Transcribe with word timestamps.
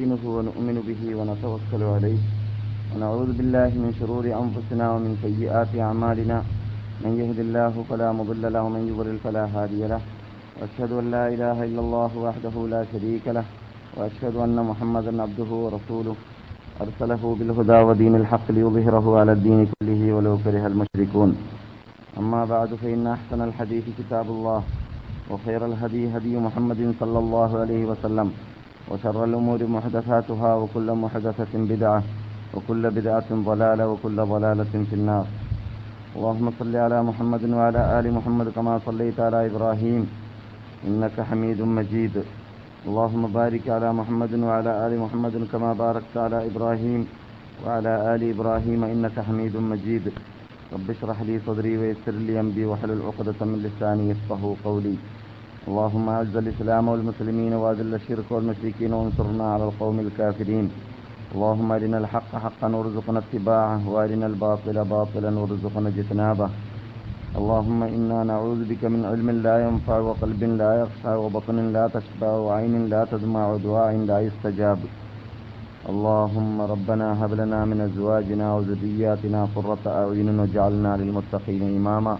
نستعينه 0.00 0.30
ونؤمن 0.38 0.76
به 0.88 1.02
ونتوكل 1.18 1.82
عليه. 1.94 2.20
ونعوذ 2.90 3.30
بالله 3.38 3.70
من 3.82 3.90
شرور 4.00 4.24
أنفسنا 4.42 4.84
ومن 4.94 5.12
سيئات 5.24 5.70
أعمالنا. 5.86 6.38
من 7.04 7.12
يهد 7.20 7.38
الله 7.46 7.74
فلا 7.90 8.08
مضل 8.18 8.44
له 8.54 8.62
ومن 8.62 8.82
يضلل 8.90 9.18
فلا 9.24 9.44
هادي 9.54 9.82
له. 9.92 10.00
وأشهد 10.58 10.90
أن 11.00 11.06
لا 11.10 11.24
إله 11.34 11.58
إلا 11.68 11.80
الله 11.80 12.12
وحده 12.26 12.54
لا 12.74 12.82
شريك 12.92 13.24
له. 13.36 13.46
وأشهد 13.96 14.34
أن 14.46 14.56
محمدا 14.70 15.22
عبده 15.22 15.50
ورسوله. 15.64 16.16
أرسله 16.84 17.22
بالهدى 17.38 17.78
ودين 17.88 18.14
الحق 18.22 18.46
ليظهره 18.56 19.06
على 19.20 19.32
الدين 19.32 19.60
كله 19.74 20.02
ولو 20.16 20.34
كره 20.44 20.64
المشركون. 20.70 21.30
أما 22.20 22.42
بعد 22.44 22.70
فإن 22.82 23.06
أحسن 23.16 23.40
الحديث 23.48 23.84
كتاب 23.98 24.26
الله. 24.36 24.60
وخير 25.30 25.60
الهدي 25.70 26.02
هدي 26.14 26.34
محمد 26.46 26.80
صلى 27.00 27.18
الله 27.18 27.50
عليه 27.62 27.82
وسلم. 27.90 28.28
وشر 28.90 29.24
الأمور 29.24 29.66
محدثاتها 29.66 30.54
وكل 30.54 30.88
محدثة 30.92 31.52
بدعة 31.54 32.02
وكل 32.54 32.90
بدعة 32.90 33.30
ضلالة 33.32 33.88
وكل 33.88 34.16
ضلالة 34.16 34.72
في 34.88 34.94
النار. 35.00 35.26
اللهم 36.16 36.46
صل 36.58 36.76
على 36.76 37.02
محمد 37.02 37.44
وعلى 37.50 38.00
آل 38.00 38.06
محمد 38.12 38.48
كما 38.56 38.80
صليت 38.86 39.20
على 39.20 39.46
إبراهيم 39.46 40.02
إنك 40.86 41.20
حميد 41.20 41.60
مجيد. 41.62 42.14
اللهم 42.88 43.22
بارك 43.26 43.68
على 43.68 43.92
محمد 43.92 44.32
وعلى 44.34 44.86
آل 44.86 44.92
محمد 44.98 45.34
كما 45.52 45.72
باركت 45.72 46.16
على 46.16 46.46
إبراهيم 46.46 47.06
وعلى 47.66 48.14
آل 48.14 48.22
إبراهيم 48.30 48.84
إنك 48.84 49.20
حميد 49.20 49.56
مجيد. 49.56 50.12
رب 50.72 50.90
اشرح 50.90 51.22
لي 51.22 51.40
صدري 51.46 51.78
ويسر 51.78 52.12
لي 52.12 52.40
أمري 52.40 52.64
واحلل 52.64 53.02
عقدة 53.08 53.40
من 53.50 53.58
لساني 53.64 54.10
يفقه 54.10 54.56
قولي. 54.64 54.96
اللهم 55.66 56.08
أعز 56.08 56.36
الإسلام 56.36 56.88
والمسلمين 56.88 57.52
وأذل 57.52 57.94
الشرك 57.94 58.28
والمشركين 58.30 58.92
وانصرنا 58.92 59.52
على 59.52 59.64
القوم 59.64 60.00
الكافرين. 60.00 60.70
اللهم 61.34 61.72
أرنا 61.72 61.98
الحق 61.98 62.30
حقا 62.44 62.68
وارزقنا 62.76 63.18
اتباعه 63.24 63.88
وأرنا 63.92 64.26
الباطل 64.26 64.76
باطلا 64.84 65.30
وارزقنا 65.40 65.88
اجتنابه. 65.88 66.48
اللهم 67.38 67.80
إنا 67.82 68.18
نعوذ 68.30 68.60
بك 68.70 68.82
من 68.84 69.04
علم 69.10 69.28
لا 69.30 69.56
ينفع 69.66 69.98
وقلب 69.98 70.42
لا 70.62 70.70
يخشع 70.82 71.14
وبطن 71.22 71.58
لا 71.76 71.84
تشبع 71.94 72.32
وعين 72.46 72.74
لا 72.92 73.02
تدمع 73.12 73.42
ودعاء 73.52 73.92
لا 74.10 74.18
يستجاب. 74.26 74.78
اللهم 75.90 76.56
ربنا 76.72 77.24
هب 77.24 77.32
لنا 77.40 77.64
من 77.70 77.78
أزواجنا 77.88 78.46
وذرياتنا 78.54 79.40
قرة 79.54 79.84
أعين 79.86 80.28
واجعلنا 80.40 80.92
للمتقين 81.00 81.62
إماما. 81.78 82.14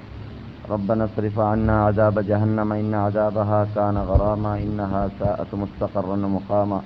ربنا 0.71 1.05
اصرف 1.05 1.39
عنا 1.39 1.85
عذاب 1.85 2.19
جهنم 2.19 2.73
إن 2.73 2.95
عذابها 2.95 3.69
كان 3.75 3.97
غراما 3.97 4.59
إنها 4.59 5.11
ساءت 5.19 5.55
مستقرا 5.55 6.17
ومقاما. 6.25 6.81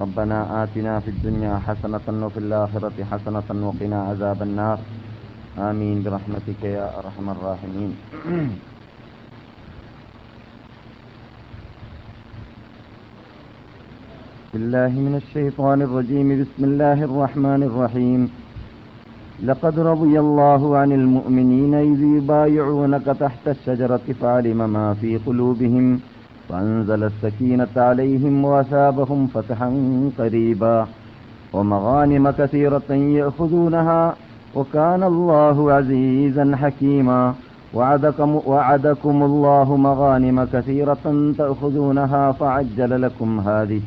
ربنا 0.00 0.64
آتنا 0.64 1.00
في 1.00 1.10
الدنيا 1.10 1.58
حسنة 1.66 2.26
وفي 2.26 2.38
الآخرة 2.38 3.04
حسنة 3.10 3.48
وقنا 3.68 4.02
عذاب 4.02 4.42
النار. 4.42 4.78
آمين. 5.58 6.02
برحمتك 6.02 6.64
يا 6.64 6.98
أرحم 6.98 7.30
الراحمين. 7.30 7.92
بالله 14.52 14.88
من 14.88 15.14
الشيطان 15.22 15.82
الرجيم. 15.82 16.28
بسم 16.40 16.64
الله 16.64 16.98
الرحمن 17.04 17.62
الرحيم. 17.62 18.41
لقد 19.40 19.78
رضي 19.78 20.20
الله 20.20 20.76
عن 20.76 20.92
المؤمنين 20.92 21.74
إذ 21.74 22.02
يبايعونك 22.02 23.04
تحت 23.04 23.48
الشجرة 23.48 24.00
فعلم 24.20 24.70
ما 24.70 24.94
في 24.94 25.18
قلوبهم 25.18 26.00
فأنزل 26.48 27.04
السكينة 27.04 27.68
عليهم 27.76 28.44
وأثابهم 28.44 29.26
فتحا 29.26 29.68
قريبا 30.18 30.86
ومغانم 31.52 32.30
كثيرة 32.30 32.92
يأخذونها 32.92 34.14
وكان 34.54 35.02
الله 35.02 35.72
عزيزا 35.72 36.56
حكيما 36.56 37.34
وعدكم, 37.74 38.40
وعدكم 38.46 39.22
الله 39.22 39.76
مغانم 39.76 40.44
كثيرة 40.44 41.32
تأخذونها 41.38 42.32
فعجل 42.32 43.02
لكم 43.02 43.40
هذه 43.40 43.80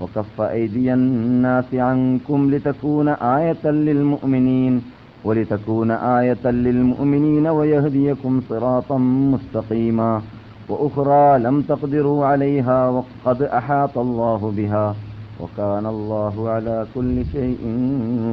وكف 0.00 0.40
أيدي 0.40 0.94
الناس 0.94 1.74
عنكم 1.74 2.50
لتكون 2.50 3.08
آية 3.08 3.64
للمؤمنين 3.64 4.82
ولتكون 5.24 5.90
آية 5.90 6.44
للمؤمنين 6.44 7.46
ويهديكم 7.48 8.42
صراطا 8.48 8.98
مستقيما 9.32 10.22
وأخرى 10.68 11.38
لم 11.38 11.62
تقدروا 11.62 12.26
عليها 12.26 12.88
وقد 12.88 13.42
أحاط 13.42 13.98
الله 13.98 14.52
بها 14.56 14.94
وكان 15.40 15.86
الله 15.86 16.50
على 16.50 16.86
كل 16.94 17.16
شيء 17.34 17.60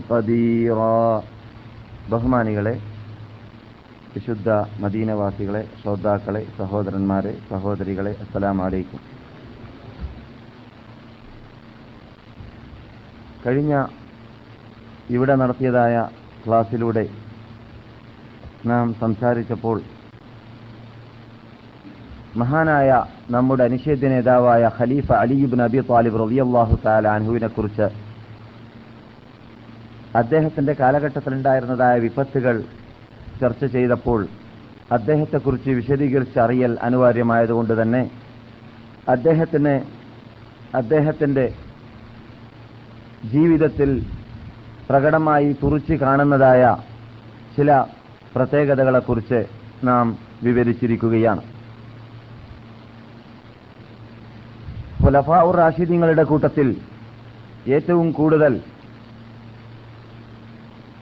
قديرا 0.09 1.21
ബഹുമാനികളെ 2.11 2.73
വിശുദ്ധ 4.13 4.49
മദീനവാസികളെ 4.83 5.63
ശ്രോതാക്കളെ 5.81 6.43
സഹോദരന്മാരെ 6.57 7.33
സഹോദരികളെ 7.49 8.13
അസ്സലാം 8.23 8.59
കഴിഞ്ഞ 13.46 13.74
ഇവിടെ 15.10 15.34
നടത്തിയതായ 15.34 15.94
ക്ലാസ്സിലൂടെ 16.44 17.04
നാം 18.66 18.94
സംസാരിച്ചപ്പോൾ 19.00 19.78
മഹാനായ 22.36 22.90
നമ്മുടെ 23.30 23.64
അനിഷേധ്യ 23.64 24.08
നേതാവായ 24.08 24.70
ഖലീഫ 24.78 25.08
അലിബിൻ 25.12 25.62
അബി 25.62 25.80
താലിബ് 25.90 26.20
റബിയല്ലാഹു 26.20 26.76
താല 26.84 27.08
അൻഹുവിനെ 27.08 27.48
കുറിച്ച് 27.48 27.86
അദ്ദേഹത്തിന്റെ 30.14 30.72
കാലഘട്ടത്തിലുണ്ടായിരുന്നതായ 30.72 31.96
വിപത്തുകൾ 31.98 32.56
ചർച്ച 33.40 33.64
ചെയ്തപ്പോൾ 33.66 34.20
അദ്ദേഹത്തെക്കുറിച്ച് 34.92 35.70
വിശദീകരിച്ച് 35.70 36.38
അറിയൽ 36.40 36.72
അനിവാര്യമായതുകൊണ്ട് 36.82 37.74
തന്നെ 37.82 38.02
അദ്ദേഹത്തിന് 39.08 39.74
അദ്ദേഹത്തിന്റെ 40.74 41.44
ജീവിതത്തിൽ 43.24 44.06
പ്രകടമായി 44.90 45.56
തുറച്ചു 45.62 45.92
കാണുന്നതായ 45.92 46.76
ചില 47.56 47.84
പ്രത്യേകതകളെക്കുറിച്ച് 48.36 49.44
നാം 49.84 50.18
വിവരിച്ചിരിക്കുകയാണ്. 50.42 51.42
ഫുലഫാവുർ 55.02 55.56
റാഷിദീങ്ങളുടെ 55.56 56.22
കൂട്ടത്തിൽ 56.22 56.76
ഏറ്റവും 57.68 58.12
കൂടുതൽ 58.12 58.60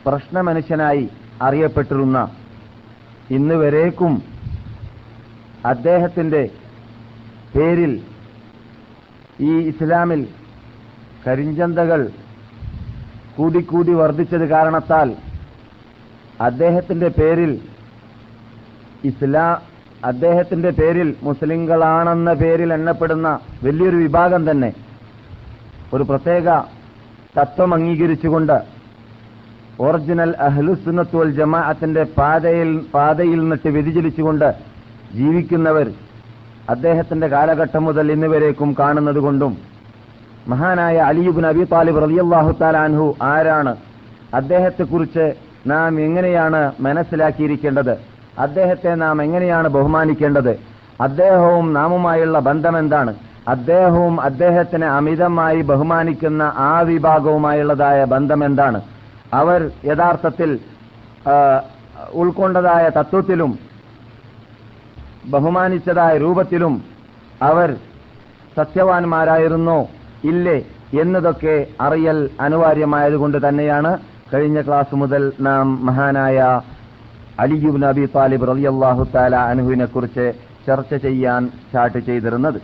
പ്രശ്നമനുഷ്യനായി 0.07 1.09
അറിയപ്പെട്ടിരുന്ന 1.43 2.29
ഇന്ന് 3.31 3.55
വരേക്കും 3.55 4.23
അദ്ദേഹത്തിന്റെ 5.67 6.49
പേരിൽ 7.55 8.03
ഈ 9.41 9.53
ഇസ്ലാമിൽ 9.69 10.27
കരിഞ്ചന്തകൾ 11.27 12.03
കൂടിക്കൂടി 13.37 13.93
വർദ്ധിച്ചത് 13.93 14.47
കാരണത്താൽ 14.47 15.09
അദ്ദേഹത്തിന്റെ 16.41 17.09
പേരിൽ 17.19 17.53
ഇസ്ലാ 19.05 19.47
അദ്ദേഹത്തിന്റെ 20.05 20.71
പേരിൽ 20.71 21.09
മുസ്ലിങ്ങളാണെന്ന 21.23 22.31
പേരിൽ 22.35 22.71
എണ്ണപ്പെടുന്ന 22.73 23.29
വലിയൊരു 23.63 23.97
വിഭാഗം 23.97 24.51
തന്നെ 24.51 24.71
ഒരു 25.95 26.03
പ്രത്യേക 26.03 26.49
തത്വം 27.37 27.75
അംഗീകരിച്ചുകൊണ്ട് 27.75 28.57
ഒറിജിനൽ 29.79 30.31
അഹ്ലുസുന്നത്തുൽ 30.39 31.31
ജമാഅത്തിന്റെ 31.33 32.03
പാതയിൽ 32.17 32.71
പാതയിൽ 32.95 33.39
നിന്നിട്ട് 33.41 33.69
വ്യതിചലിച്ചുകൊണ്ട് 33.69 34.49
ജീവിക്കുന്നവർ 35.15 35.89
അദ്ദേഹത്തിന്റെ 36.71 37.29
കാലഘട്ടം 37.29 37.85
മുതൽ 37.85 38.13
ഇന്നുവരേക്കും 38.13 38.73
കാണുന്നത് 38.79 39.19
കൊണ്ടും 39.19 39.53
മഹാനായ 40.51 40.97
അലിയുബിൻ 41.11 41.45
അബി 41.53 41.65
താലിബ് 41.73 42.01
റലിയല്ലാഹു 42.05 42.51
താലാൻഹു 42.61 43.07
ആരാണ്? 43.33 43.73
അദ്ദേഹത്തെക്കുറിച്ച് 44.39 45.27
നാം 45.73 45.93
എങ്ങനെയാണ് 46.07 46.61
മനസ്സിലാക്കിയിരിക്കേണ്ടത്? 46.87 47.95
അദ്ദേഹത്തെ 48.45 48.93
നാം 49.03 49.17
എങ്ങനെയാണ് 49.27 49.69
ബഹുമാനിക്കേണ്ടത്? 49.77 50.53
അദ്ദേഹവും 51.07 51.67
നാമുമായുള്ള 51.79 52.39
ബന്ധം 52.49 52.75
എന്താണ് 52.83 53.13
അദ്ദേഹവും 53.49 54.15
അദ്ദേഹത്തിനെ 54.29 54.89
അമിതമായി 54.99 55.61
ബഹുമാനിക്കുന്ന 55.71 56.43
ആ 56.71 56.73
വിഭാഗവുമായുള്ളതായ 56.89 58.01
ബന്ധം 58.15 58.41
എന്താണ് 58.49 58.81
അവർ 59.41 59.61
യഥാർത്ഥത്തിൽ 59.91 60.51
ഉൾക്കൊണ്ടതായ 62.23 62.85
തത്വത്തിലും 62.99 63.53
ബഹുമാനിച്ചതായ 65.33 66.13
രൂപത്തിലും 66.25 66.75
അവർ 67.49 67.71
സത്യവാന്മാരായിരുന്നോ 68.59 69.81
ഇല്ലേ 70.29 70.57
എന്നതൊക്കെ 71.01 71.55
അറിയൽ 71.81 72.19
അനിവാര്യമായതുകൊണ്ട് 72.45 73.39
തന്നെയാണ് 73.47 73.91
കഴിഞ്ഞ 74.33 74.59
ക്ലാസ് 74.67 74.95
മുതൽ 74.95 75.23
നാം 75.47 75.67
മഹാനായ 75.87 76.39
അലിയുബ് 77.45 77.83
നബി 77.85 78.05
താലിബ് 78.17 78.49
റലിയല്ലാഹു 78.51 79.05
താല 79.15 79.37
അനുഹുവിനെ 79.53 79.87
കുറിച്ച് 79.95 80.27
ചർച്ച 80.67 80.95
ചെയ്യാൻ 81.05 81.43
സ്റ്റാർട്ട് 81.63 82.01
ചെയ്തിരുന്നത്. 82.09 82.59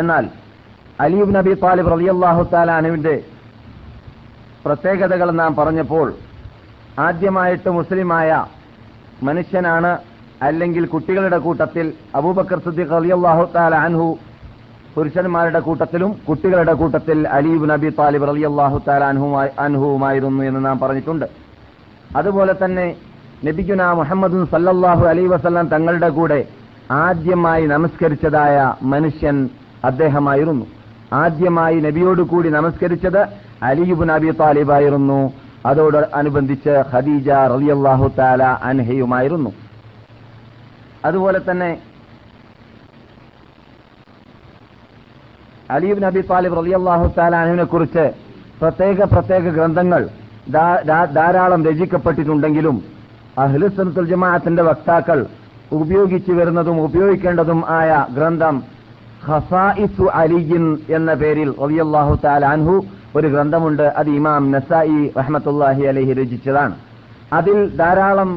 എന്നാൽ 0.00 0.24
അലിയുബ് 1.04 1.34
നബി 1.36 1.52
താലിബ് 1.64 1.92
റലിയല്ലാഹു 1.94 2.42
താല 2.54 2.70
അനുവിന്റെ 2.80 3.14
പ്രത്യേകതകൾ 4.64 5.28
നാം 5.42 5.52
പറഞ്ഞപ്പോൾ 5.60 6.08
ആദ്യമായിട്ട് 7.06 7.70
മുസ്ലിമായ 7.78 8.30
മനുഷ്യനാണ് 9.28 9.92
അല്ലെങ്കിൽ 10.48 10.84
കുട്ടികളുടെ 10.92 11.38
കൂട്ടത്തിൽ 11.46 11.86
അബൂബക്കർ 12.18 12.58
സിദ്ദീഖ് 12.66 12.94
റളിയല്ലാഹു 12.98 13.44
താല 13.56 13.74
അൻഹു 13.88 14.06
പുരുഷന്മാരുടെ 14.94 15.60
കൂട്ടത്തിലും 15.60 16.10
കുട്ടികളുടെ 16.28 16.72
കൂട്ടത്തിൽ 16.72 17.28
അലീബ് 17.28 17.70
നബി 17.70 17.88
താലിബ് 17.98 18.28
റളിയല്ലാഹു 18.28 18.78
താല 18.88 19.04
അൻഹുമായി 19.04 19.50
അൻഹുവുമായിരുന്നു 19.58 20.42
എന്ന് 20.42 20.66
നാം 20.66 20.78
പറഞ്ഞിട്ടുണ്ട്. 20.78 21.26
അതുപോലെ 22.16 22.54
തന്നെ 22.64 22.96
നബിഗുന 23.44 23.82
മുഹമ്മദ് 23.92 24.44
സല്ലല്ലാഹു 24.52 25.04
അലൈ 25.06 25.26
വസല്ലം 25.26 25.66
തങ്ങളുടെ 25.68 26.08
കൂടെ 26.08 26.40
ആദ്യമായി 26.90 27.66
നമസ്കരിച്ചതായ 27.66 28.74
മനുഷ്യൻ 28.82 29.48
അദ്ദേഹമായിരുന്നു. 29.84 30.66
ആദ്യമായി 31.12 31.80
നബിയോട് 31.80 32.22
കൂടി 32.22 32.48
നമസ്കരിച്ചത് 32.48 33.22
അലിയുബ് 33.62 34.08
നബി 34.08 34.30
താലിബായിരുന്നു. 34.40 35.32
അതോട് 35.66 35.98
അനുബന്ധിച്ച് 36.14 36.82
ഖദീജ 36.92 37.30
റളിയല്ലാഹു 37.30 38.10
താല 38.18 38.42
അൻഹയുമായിരുന്നു. 38.42 39.50
അതുപോലെ 41.04 41.40
തന്നെ 41.50 41.70
അലീബ് 45.76 46.00
നബി 46.06 46.20
താലിബ് 46.30 46.56
റലി 46.60 46.72
അള്ളാഹു 46.78 47.06
സാലാനുവിനെ 47.16 47.66
കുറിച്ച് 47.72 48.04
പ്രത്യേക 48.62 49.04
പ്രത്യേക 49.12 49.44
ഗ്രന്ഥങ്ങൾ 49.56 50.02
ധാരാളം 51.18 51.60
രചിക്കപ്പെട്ടിട്ടുണ്ടെങ്കിലും 51.68 52.76
അഹ്ലുസനത്തുൽ 53.44 54.08
ജമാഅത്തിന്റെ 54.12 54.62
വക്താക്കൾ 54.68 55.18
ഉപയോഗിച്ചു 55.78 56.32
വരുന്നതും 56.38 56.78
ഉപയോഗിക്കേണ്ടതും 56.86 57.60
ആയ 57.78 57.90
ഗ്രന്ഥം 58.16 58.56
ഹസായിസു 59.28 60.06
അലിയിൻ 60.22 60.64
എന്ന 60.96 61.10
പേരിൽ 61.20 61.50
റളിയല്ലാഹു 61.62 62.14
തആല 62.24 62.44
അൻഹു 62.56 62.76
ഒരു 63.18 63.28
ഗ്രന്ഥമുണ്ട്. 63.34 63.84
അത് 64.00 64.10
ഇമാം 64.18 64.42
നസായി 64.54 65.00
റഹ്മത്തുള്ളാഹി 65.20 65.82
അലഹി 65.90 66.12
രചിച്ചതാണ്. 66.20 66.74
അതിൽ 67.38 67.58
ധാരാളം 67.80 68.30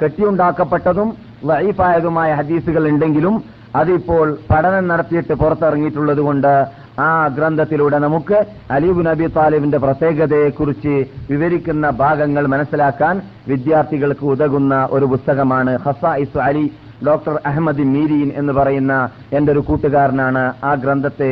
കെട്ടിയുണ്ടാക്കപ്പെട്ടതും 0.00 1.08
വൈഫായതുമായ 1.48 2.30
ഹദീസുകൾ 2.40 2.84
ഉണ്ടെങ്കിലും 2.92 3.34
അതിപ്പോൾ 3.76 4.26
പഠനം 4.50 4.84
നടത്തിയിട്ട് 4.88 5.34
പുറത്തിറങ്ങിയിട്ടുള്ളത് 5.34 6.20
കൊണ്ട് 6.20 6.52
ആ 7.00 7.10
ഗ്രന്ഥത്തിലൂടെ 7.28 7.98
നമുക്ക് 7.98 8.36
അലീബ് 8.70 9.02
നബി 9.06 9.26
താലിബിന്റെ 9.36 9.78
പ്രത്യേകതയെക്കുറിച്ച് 9.78 10.94
വിവരിക്കുന്ന 11.28 11.86
ഭാഗങ്ങൾ 11.98 12.46
മനസ്സിലാക്കാൻ 12.46 13.16
വിദ്യാർത്ഥികൾക്ക് 13.46 14.26
ഉതകുന്ന 14.26 14.74
ഒരു 14.90 15.06
പുസ്തകമാണ് 15.06 15.74
ഹസായിസു 15.86 16.40
അലി 16.40 16.64
ഡോക്ടർ 17.08 17.34
അഹമ്മദ് 17.50 17.84
മീരീൻ 17.94 18.28
എന്ന് 18.40 18.52
പറയുന്ന 18.58 18.94
എന്റെ 19.36 19.50
ഒരു 19.54 19.62
കൂട്ടുകാരനാണ് 19.68 20.42
ആ 20.68 20.70
ഗ്രന്ഥത്തെ 20.82 21.30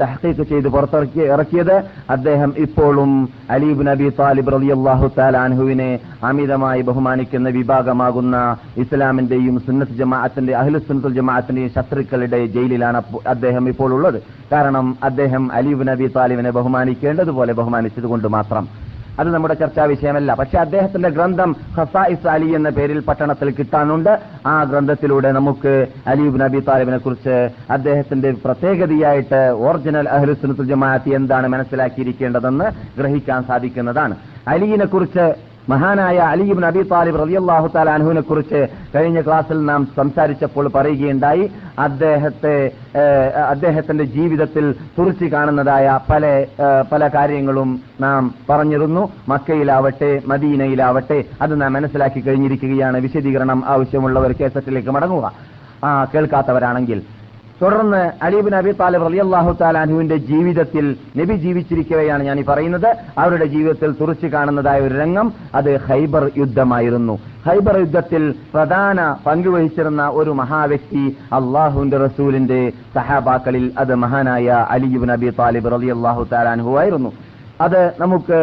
തഹക്കീക്ക് 0.00 0.44
ചെയ്ത് 0.50 0.68
പുറത്തിറക്കി 0.74 1.22
ഇറക്കിയത്. 1.34 1.76
അദ്ദേഹം 2.14 2.50
ഇപ്പോഴും 2.64 3.12
അലീബ് 3.56 3.86
നബി 3.88 4.08
താലിബ് 4.20 4.52
റളിയല്ലാഹു 4.56 5.06
താലാൻഹുവിനെ 5.18 5.90
അമിതമായി 6.30 6.82
ബഹുമാനിക്കുന്ന 6.88 7.48
വിഭാഗമാകുന്ന 7.58 8.36
ഇസ്ലാമിന്റെയും 8.84 9.56
സുന്നത്ത് 9.66 9.98
ജമാഅത്തിന്റെ 10.02 10.54
അഹ്ലു 10.62 10.80
സുന്നത്തുൽ 10.88 11.16
ജമാഅത്തിന്റെയും 11.20 11.74
ശത്രുക്കളുടെ 11.76 12.40
ജയിലിലാണ് 12.56 13.00
അദ്ദേഹം 13.34 13.64
ഇപ്പോൾ 13.72 13.90
ഉള്ളത്. 13.98 14.20
കാരണം 14.54 14.86
അദ്ദേഹം 15.10 15.44
അലീബ് 15.58 15.86
നബി 15.90 16.08
താലിബിനെ 16.16 16.50
ബഹുമാനിക്കേണ്ടതുപോലെ 16.58 17.52
ബഹുമാനിച്ചതുകൊണ്ട് 17.60 18.28
മാത്രം. 18.38 18.64
അത് 19.20 19.28
നമ്മുടെ 19.34 19.54
ചർച്ചാ 19.54 19.84
വിഷയമല്ല. 19.84 20.34
പക്ഷെ 20.34 20.58
അദ്ദേഹത്തിന്റെ 20.58 21.08
ഗ്രന്ഥം 21.08 21.50
ഹസായിസ് 21.78 22.28
അലി 22.34 22.48
എന്ന 22.58 22.68
പേരിൽ 22.70 23.00
പട്ടണത്തിൽ 23.08 23.50
കിട്ടാനുണ്ട്. 23.50 24.12
ആ 24.46 24.54
ഗ്രന്ഥത്തിലൂടെ 24.64 25.32
നമുക്ക് 25.32 25.74
അലിബ് 26.06 26.40
നബി 26.40 26.60
താലിബിനെ 26.68 26.98
കുറിച്ച് 26.98 27.36
അദ്ദേഹത്തിന്റെ 27.70 28.30
പ്രത്യേകതയായിട്ട് 28.44 29.40
ഒറിജിനൽ 29.68 30.08
അഹ്ലുസുനത്തുൽ 30.08 30.68
ജമാഅത്ത് 30.72 31.14
എന്താണ് 31.20 31.48
മനസ്സിലാക്കിയിരിക്കേണ്ടതെന്ന് 31.48 32.68
ഗ്രഹിക്കാൻ 32.98 33.42
സാധിക്കുന്നതാണ്. 33.42 34.16
അലിയിനെ 34.48 34.84
കുറിച്ച് 34.84 35.51
മഹാനായ 35.68 36.18
അലിബ് 36.18 36.62
നബി 36.62 36.82
താലിബ് 36.82 37.18
റളിയല്ലാഹു 37.22 37.66
താല 37.74 37.90
അൻഹുവിനെ 37.90 38.20
കുറിച്ച് 38.20 38.60
കഴിഞ്ഞ 38.94 39.20
ക്ലാസ്സിൽ 39.20 39.58
നാം 39.64 39.82
സംസാരിച്ചപ്പോൾ 39.96 40.68
പറയുകയുണ്ടായി. 40.68 41.44
അദ്ദേഹത്തെ 41.78 42.54
അദ്ദേഹത്തിന്റെ 43.48 44.04
ജീവിതത്തിൽ 44.16 44.64
തുറച്ചു 44.98 45.24
കാണുന്നതായ 45.24 45.86
പല 46.10 46.24
പല 46.92 47.08
കാര്യങ്ങളും 47.08 47.70
നാം 48.00 48.34
പറഞ്ഞിരുന്നു. 48.50 49.02
മക്കയിലാവട്ടെ 49.28 50.10
മദീനയിലാവട്ടെ 50.26 51.18
അത് 51.42 51.54
നാം 51.62 51.72
മനസ്സിലാക്കി 51.72 52.20
കഴിഞ്ഞിരിക്കുകയാണ്. 52.20 52.98
വിശദീകരണം 52.98 53.62
ആവശ്യമുള്ളവർ 53.66 54.32
കേസറ്റിലേക്ക് 54.40 54.90
മടങ്ങുക. 54.90 55.32
കേൾക്കാത്തവരാണെങ്കിൽ 56.14 57.00
തുടർന്ന് 57.62 58.24
അലീബിൻ 58.24 58.54
അബി 58.56 58.72
താലിബ് 58.80 59.04
അലി 59.04 59.18
അള്ളാഹു 59.24 59.56
താലാഹുവിന്റെ 59.60 60.16
ജീവിതത്തിൽ 60.30 60.96
നബി 61.16 61.34
ജീവിച്ചിരിക്കവെയാണ് 61.44 62.22
ഞാൻ 62.28 62.40
ഈ 62.40 62.44
പറയുന്നത്. 62.48 62.88
അവരുടെ 63.18 63.46
ജീവിതത്തിൽ 63.54 63.90
തുറച്ചു 64.00 64.26
കാണുന്നതായ 64.26 64.80
ഒരു 64.80 64.94
രംഗം 64.94 65.32
അത് 65.54 65.70
ഹൈബർ 65.88 66.30
യുദ്ധമായിരുന്നു. 66.36 67.18
ഹൈബർ 67.48 67.76
യുദ്ധത്തിൽ 67.78 68.34
പ്രധാന 68.54 69.16
പങ്കുവഹിച്ചിരുന്ന 69.26 70.02
ഒരു 70.20 70.30
മഹാവ്യക്തി 70.30 71.04
അള്ളാഹുവിന്റെ 71.32 71.98
റസൂലിന്റെ 72.06 72.62
സഹാബാക്കളിൽ 72.94 73.66
അത് 73.78 73.94
മഹാനായ 73.94 74.48
അലിബിൻ 74.76 75.12
അബി 75.18 75.30
താലിബ് 75.38 75.72
റളിയല്ലാഹു 75.72 76.24
താലാൻഹു 76.32 76.72
ആയിരുന്നു. 76.78 77.12
അത് 77.60 77.80
നമുക്ക് 78.00 78.38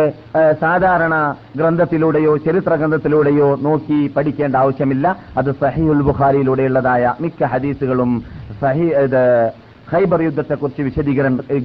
സാധാരണ 0.61 1.15
ഗ്രന്ഥത്തിലൂടെയോ 1.57 2.33
ചരിത്ര 2.37 2.73
ഗ്രന്ഥത്തിലൂടെയോ 2.75 3.47
നോക്കി 3.61 3.97
പഠിക്കേണ്ട 4.17 4.55
ആവശ്യമില്ല. 4.55 5.07
അത് 5.37 5.49
സഹിഉൽ 5.61 6.01
ബുഖാരിയിലൂടെയുള്ളതായ 6.09 7.13
മിക്ക 7.21 7.43
ഹദീസുകളും 7.53 8.11
ഖൈബർ 9.91 10.21
യുദ്ധത്തെക്കുറിച്ച് 10.21 10.81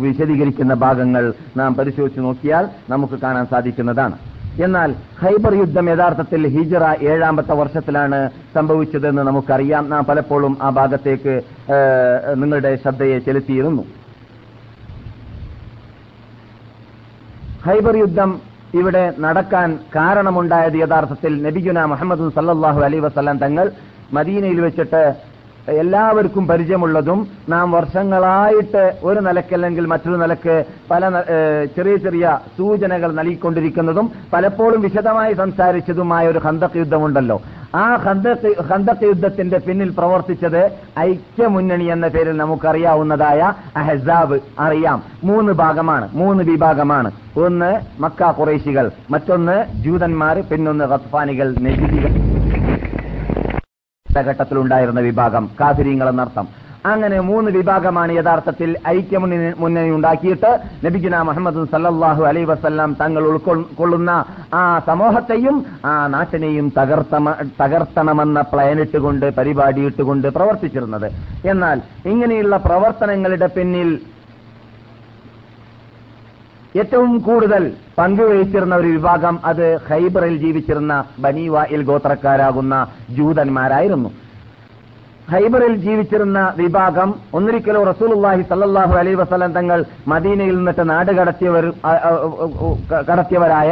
വിശദീകരിക്കുന്ന 0.05 0.75
ഭാഗങ്ങൾ 0.85 1.25
നാം 1.57 1.75
പരിശോധിച്ച് 1.75 2.21
നോക്കിയാൽ 2.21 2.65
നമുക്ക് 2.91 3.17
കാണാൻ 3.25 3.47
സാധിക്കുന്നതാണ്. 3.47 4.17
എന്നാൽ 4.65 4.91
ഖൈബർ 5.23 5.55
യുദ്ധം 5.55 5.87
യഥാർത്ഥത്തിൽ 5.91 6.41
ഹിജറ 6.55 6.85
ഏഴാമത്തെ 7.11 7.55
വർഷത്തിലാണ് 7.61 8.19
സംഭവിച്ചതെന്ന് 8.55 9.23
നമുക്കറിയാം. 9.23 9.91
നാം 9.91 10.05
പലപ്പോഴും 10.05 10.57
ആ 10.63 10.71
ഭാഗത്തേക്ക് 10.71 11.35
നിങ്ങളുടെ 12.43 12.73
ശ്രദ്ധയെ 12.83 13.19
ചെലുത്തിയിരുന്നു. 13.19 13.85
ഹൈബർ 17.67 17.97
യുദ്ധം 17.97 18.41
ഇവിടെ 18.81 19.05
നടക്കാൻ 19.25 19.79
കാരണമുണ്ടായത് 19.97 20.79
യഥാർത്ഥത്തിൽ 20.81 21.33
നബിഗുന 21.43 21.85
മുഹമ്മദ് 21.93 22.33
സല്ലാഹു 22.39 22.81
അലൈ 22.87 22.99
വസ്ലാം 22.99 23.39
തങ്ങൾ 23.39 23.67
മദീനയിൽ 24.13 24.61
വെച്ചിട്ട് 24.61 25.03
എല്ലാവർക്കും 25.69 26.47
പരിചയമുള്ളതും 26.47 27.29
നാം 27.49 27.73
വർഷങ്ങളായിട്ട് 27.73 28.97
ഒരു 29.03 29.21
നിലക്കല്ലെങ്കിൽ 29.21 29.87
മറ്റൊരു 29.87 30.17
നിലയ്ക്ക് 30.17 30.65
പല 30.91 31.23
ചെറിയ 31.77 31.97
ചെറിയ 31.97 32.39
സൂചനകൾ 32.59 33.13
നൽകിക്കൊണ്ടിരിക്കുന്നതും 33.13 34.13
പലപ്പോഴും 34.33 34.81
വിശദമായി 34.81 35.35
സംസാരിച്ചതുമായ 35.35 36.29
ഒരു 36.29 36.39
ഹന്തക് 36.39 36.77
യുദ്ധമുണ്ടല്ലോ. 36.77 37.43
ആ 37.75 37.97
ഹന്തക് 37.97 38.63
ഹന്തക് 38.63 39.05
യുദ്ധത്തിന്റെ 39.05 39.59
പിന്നിൽ 39.59 39.91
പ്രവർത്തിച്ചത് 39.91 40.71
ഐക്യമുന്നണി 40.99 41.85
എന്ന 41.85 42.09
പേരിൽ 42.09 42.37
നമുക്കറിയാവുന്നതായ 42.37 43.53
അഹസാബ് 43.77 44.41
അറിയാം. 44.59 45.03
മൂന്ന് 45.25 45.53
ഭാഗമാണ് 45.53 46.09
മൂന്ന് 46.13 46.45
വിഭാഗമാണ്. 46.45 47.11
ഒന്ന് 47.37 47.81
മക്ക 48.01 48.31
കുറേശികൾ 48.31 48.91
മറ്റൊന്ന് 49.11 49.65
ജൂതന്മാർ 49.83 50.41
പിന്നൊന്ന് 50.41 50.85
റത്ഫാനികൾ 50.85 51.55
നജിദികൾ 51.61 52.34
കാലഘട്ടത്തിലുണ്ടായിരുന്ന 54.17 55.01
വിഭാഗം 55.01 55.51
കാതിരിങ്ങൾ 55.61 56.09
എന്നർത്ഥം. 56.09 56.47
അങ്ങനെ 56.87 57.19
മൂന്ന് 57.27 57.51
വിഭാഗമാണ് 57.51 58.13
യഥാർത്ഥത്തിൽ 58.13 58.71
ഐക്യമുന്നണി 58.89 59.47
മുന്നണി 59.59 59.91
ഉണ്ടാക്കിയിട്ട് 59.91 60.51
നബിഗുന 60.85 61.21
മുഹമ്മദ് 61.29 61.63
സല്ലാഹു 61.75 62.23
അലൈ 62.31 62.43
വസ്ല്ലാം 62.51 62.91
തങ്ങൾ 63.01 63.23
ഉൾക്കൊള്ളുന്ന 63.31 64.11
ആ 64.55 64.63
സമൂഹത്തെയും 64.87 65.57
ആ 65.85 65.93
നാട്ടിനെയും 66.15 66.67
തകർത്തണമെന്ന 67.61 68.41
പ്ലാനിട്ടുകൊണ്ട് 68.53 69.27
പരിപാടിയിട്ടുകൊണ്ട് 69.39 70.29
പ്രവർത്തിച്ചിരുന്നത്. 70.29 71.09
എന്നാൽ 71.53 71.81
ഇങ്ങനെയുള്ള 72.13 72.57
പ്രവർത്തനങ്ങളുടെ 72.67 73.49
പിന്നിൽ 73.57 73.91
ഏറ്റവും 76.81 77.13
കൂടുതൽ 77.27 77.63
പങ്കുവഹിച്ചിരുന്ന 77.99 78.75
ഒരു 78.83 78.89
വിഭാഗം 78.95 79.35
അത് 79.51 79.67
ഹൈബറിൽ 79.89 80.35
ജീവിച്ചിരുന്ന 80.45 80.95
ബനീവായിൽ 81.25 81.83
ഗോത്രക്കാരാകുന്ന 81.91 82.75
ജൂതന്മാരായിരുന്നു. 83.17 84.11
ഹൈബറിൽ 85.33 85.75
ജീവിച്ചിരുന്ന 85.85 86.39
വിഭാഗം 86.57 87.11
ഒന്നിരിക്കലോ 87.37 87.83
റസൂലുള്ളാഹി 87.91 88.43
സല്ലാഹു 88.51 88.95
അലൈ 89.01 89.15
വസ്ലം 89.21 89.53
തങ്ങൾ 89.59 89.79
മദീനയിൽ 90.13 90.57
നിന്നിട്ട് 90.59 90.85
നാട് 90.91 91.13
കടത്തിയവർ 91.19 91.65
കടത്തിയവരായ 93.11 93.71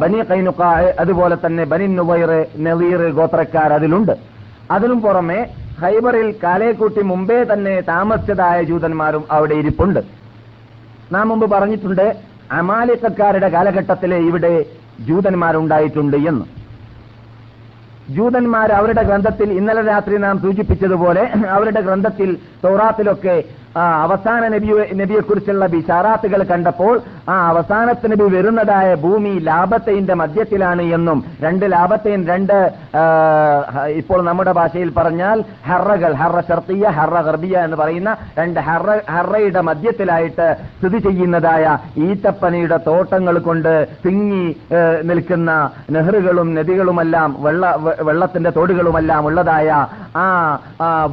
ബനി 0.00 0.18
കൈനുക്ക 0.30 0.62
അതുപോലെ 1.02 1.36
തന്നെ 1.44 1.64
ബനി 1.72 1.86
നുബൈർ 1.98 2.30
നവീർ 2.66 3.02
ഗോത്രക്കാർ 3.18 3.72
അതിലുണ്ട്. 3.78 4.14
അതിനും 4.76 4.98
പുറമെ 5.04 5.40
ഹൈബറിൽ 5.82 6.28
കാലേക്കൂട്ടി 6.44 7.02
മുമ്പേ 7.10 7.38
തന്നെ 7.52 7.74
താമസിച്ചതായ 7.92 8.58
ജൂതന്മാരും 8.70 9.24
അവിടെ 9.36 9.56
ഇരിപ്പുണ്ട്. 9.62 10.00
നാം 11.12 11.28
മുമ്പ് 11.28 11.46
പറഞ്ഞിട്ടുണ്ട് 11.50 12.06
അമാലിക്കക്കാരുടെ 12.52 13.48
കാലഘട്ടത്തിലെ 13.48 14.16
ഇവിടെ 14.16 14.64
ജൂതന്മാരുണ്ടായിട്ടുണ്ട് 15.00 16.16
എന്ന്. 16.16 16.44
ജൂതന്മാർ 18.08 18.68
അവരുടെ 18.72 19.02
ഗ്രന്ഥത്തിൽ 19.02 19.48
ഇന്നലെ 19.52 19.82
രാത്രി 19.84 20.18
നാം 20.18 20.36
സൂചിപ്പിച്ചതുപോലെ 20.38 21.24
അവരുടെ 21.54 21.80
ഗ്രന്ഥത്തിൽ 21.80 22.30
തൗറാത്തിലൊക്കെ 22.62 23.36
അവസാന 24.02 24.42
നബിയെ 24.48 24.84
നബിയെക്കുറിച്ചുള്ള 24.94 25.64
ബിഷാറാത്തുകൾ 25.66 26.40
കണ്ടപ്പോൾ 26.42 26.94
ആ 27.28 27.34
അവസാനത്തെ 27.48 28.06
നബി 28.08 28.26
വരുന്നതായ 28.34 28.88
ഭൂമി 28.96 29.32
ലാഭത്തെയിന്റെ 29.40 30.14
മധ്യത്തിലാണ് 30.14 30.84
എന്നും 30.92 31.18
രണ്ട് 31.42 31.64
ലാഭത്തെയും 31.70 32.22
രണ്ട് 32.26 32.54
ഇപ്പോൾ 33.98 34.20
നമ്മുടെ 34.22 34.52
ഭാഷയിൽ 34.52 34.90
പറഞ്ഞാൽ 34.90 35.40
ഹറകൾ 35.68 36.14
ഹറ 36.14 36.40
ഷർത്തിയ 36.48 36.84
ഹറ 36.98 37.14
ഗർബിയ 37.20 37.56
എന്ന് 37.58 37.76
പറയുന്ന 37.76 38.12
രണ്ട് 38.38 38.60
ഹറ 38.60 38.96
ഹറയുടെ 39.08 39.62
മധ്യത്തിലായിട്ട് 39.62 40.48
സ്ഥിതി 40.72 41.00
ചെയ്യുന്നതായ 41.00 41.76
ഈത്തപ്പനയുടെ 42.06 42.80
തോട്ടങ്ങൾ 42.86 43.38
കൊണ്ട് 43.40 43.72
തിങ്ങി 44.04 44.44
നിൽക്കുന്ന 45.04 45.50
നെഹ്റുകളും 45.90 46.50
നദികളുമെല്ലാം 46.54 47.30
വെള്ള 47.40 47.66
വെള്ളത്തിന്റെ 48.06 48.50
തോടുകളുമെല്ലാം 48.50 49.26
ഉള്ളതായ 49.28 49.68
ആ 50.16 50.24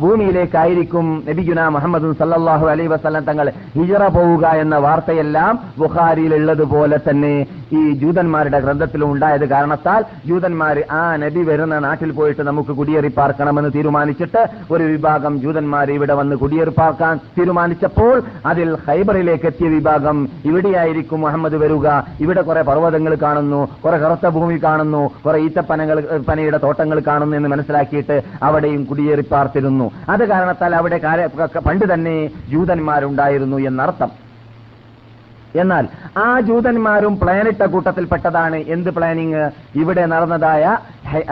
ഭൂമിയിലേക്കായിരിക്കും 0.02 1.06
നബിഗുന 1.28 1.62
മുഹമ്മദ് 1.70 2.12
സല്ലാഹു 2.20 2.66
അലൈ 2.68 2.86
വസല്ലം 2.88 3.24
തങ്ങൾ 3.26 3.48
ഹിജറ 3.76 4.04
പോവുക 4.16 4.46
എന്ന 4.64 4.76
വാർത്തയെല്ലാം 4.78 5.54
ബുഖാരിയിൽ 5.78 6.34
ഉള്ളതുപോലെ 6.38 7.00
തന്നെ 7.08 7.34
ഈ 7.74 7.82
ജൂതന്മാരുടെ 8.02 8.60
ഗ്രന്ഥത്തിലും 8.60 9.10
ഉണ്ടായത് 9.14 9.46
കാരണത്താൽ 9.50 10.02
ജൂതന്മാർ 10.28 10.78
ആ 10.92 11.02
നബി 11.24 11.42
വരുന്ന 11.50 11.80
നാട്ടിൽ 11.80 12.12
പോയിട്ട് 12.12 12.44
നമുക്ക് 12.50 12.74
കുടിയേറി 12.78 13.12
പാർക്കണമെന്ന് 13.18 13.72
തീരുമാനിച്ചിട്ട് 13.76 14.42
ഒരു 14.74 14.84
വിഭാഗം 14.92 15.34
ജൂതന്മാർ 15.44 15.90
ഇവിടെ 15.92 16.14
വന്ന് 16.14 16.36
കുടിയേറി 16.36 16.74
പാർക്കാൻ 16.80 17.16
തീരുമാനിച്ചപ്പോൾ 17.38 18.16
അതിൽ 18.46 18.70
ഹൈബറിലേക്ക് 18.88 19.48
എത്തിയ 19.48 19.70
വിഭാഗം 19.70 20.18
ഇവിടെയായിരിക്കും 20.50 21.20
മുഹമ്മദ് 21.22 21.58
വരിക. 21.64 21.88
ഇവിടെ 22.26 22.42
കുറെ 22.42 22.62
പർവതങ്ങൾ 22.70 23.14
കാണുന്നു 23.22 23.60
കുറെ 23.84 23.98
കറുത്ത 23.98 24.28
ഭൂമി 24.36 24.58
കാണുന്നു 24.64 25.02
കുറെ 25.26 25.38
ഈത്തപ്പനകൾ 25.46 25.98
പനയുടെ 26.28 26.60
തോട്ടങ്ങൾ 26.76 27.00
കാണുന്നു 27.08 27.36
എന്ന് 27.38 27.50
മനസ്സിലാക്കിയിട്ട് 27.50 28.16
അവിടെയും 28.44 28.82
കുടിയേറി 28.86 29.24
പാർത്തിരുന്നു. 29.32 29.88
അത് 30.10 30.24
കാരണത്താൽ 30.32 30.76
അവിടെ 30.76 30.98
പണ്ട് 31.68 31.86
തന്നെ 31.94 32.16
ജൂതന്മാരുണ്ടായിരുന്നു 32.54 33.58
എന്നർത്ഥം. 33.72 34.25
എന്നാൽ 35.56 35.88
ആ 36.18 36.40
ജൂതന്മാരും 36.40 37.20
പ്ലാനിട്ട 37.20 37.66
കൂട്ടത്തിൽപ്പെട്ടതാണ്. 37.66 38.56
എന്ത് 38.56 38.90
പ്ലാനിങ് 38.90 39.50
ഇവിടെ 39.76 40.06
നടന്നതായ 40.06 40.78
ഹെ- 41.10 41.30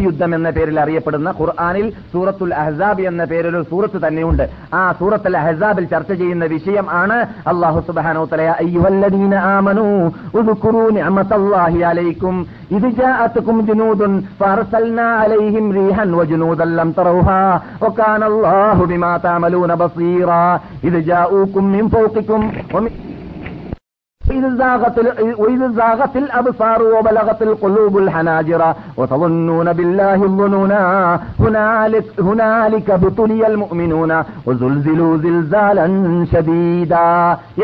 യുദ്ധം 0.00 0.34
എന്ന 0.34 0.50
പേരിൽ 0.50 0.80
അറിയപ്പെടുന്ന 0.80 1.34
ഖുർആാനിൽ 1.40 1.92
സൂറത്തുൽ 2.12 2.54
അഹസാബ് 2.54 3.00
എന്ന 3.00 3.24
പേരിൽ 3.24 3.62
സൂറത്ത് 3.62 4.06
തന്നെയുണ്ട്. 4.06 4.50
ആ 4.74 4.92
സൂറത്തുൽ 4.92 5.36
അഹസാബിൽ 5.36 5.84
ചർച്ച 5.84 6.12
ചെയ്യുന്ന 6.12 6.44
വിഷയം 6.44 6.90
ആണ് 6.90 7.26
അള്ളാഹു 7.46 7.84
തആല 7.90 8.42
അയ്യുഹല്ലദീന 8.42 9.34
وإذ 24.37 24.57
زاغت 24.57 24.97
ال- 24.99 25.15
وإذ 25.35 25.71
زاغت 25.73 26.15
الأبصار 26.17 26.79
وبلغت 26.85 27.41
القلوب 27.41 27.97
الحناجر 27.97 28.61
وتظنون 28.97 29.73
بالله 29.73 30.19
الظنونا 30.23 30.81
هنالك 31.39 32.05
هنالك 32.21 32.87
ابتلي 32.91 33.47
المؤمنون 33.47 34.11
وزلزلوا 34.47 35.17
زلزالا 35.17 35.85
شديدا 36.33 37.07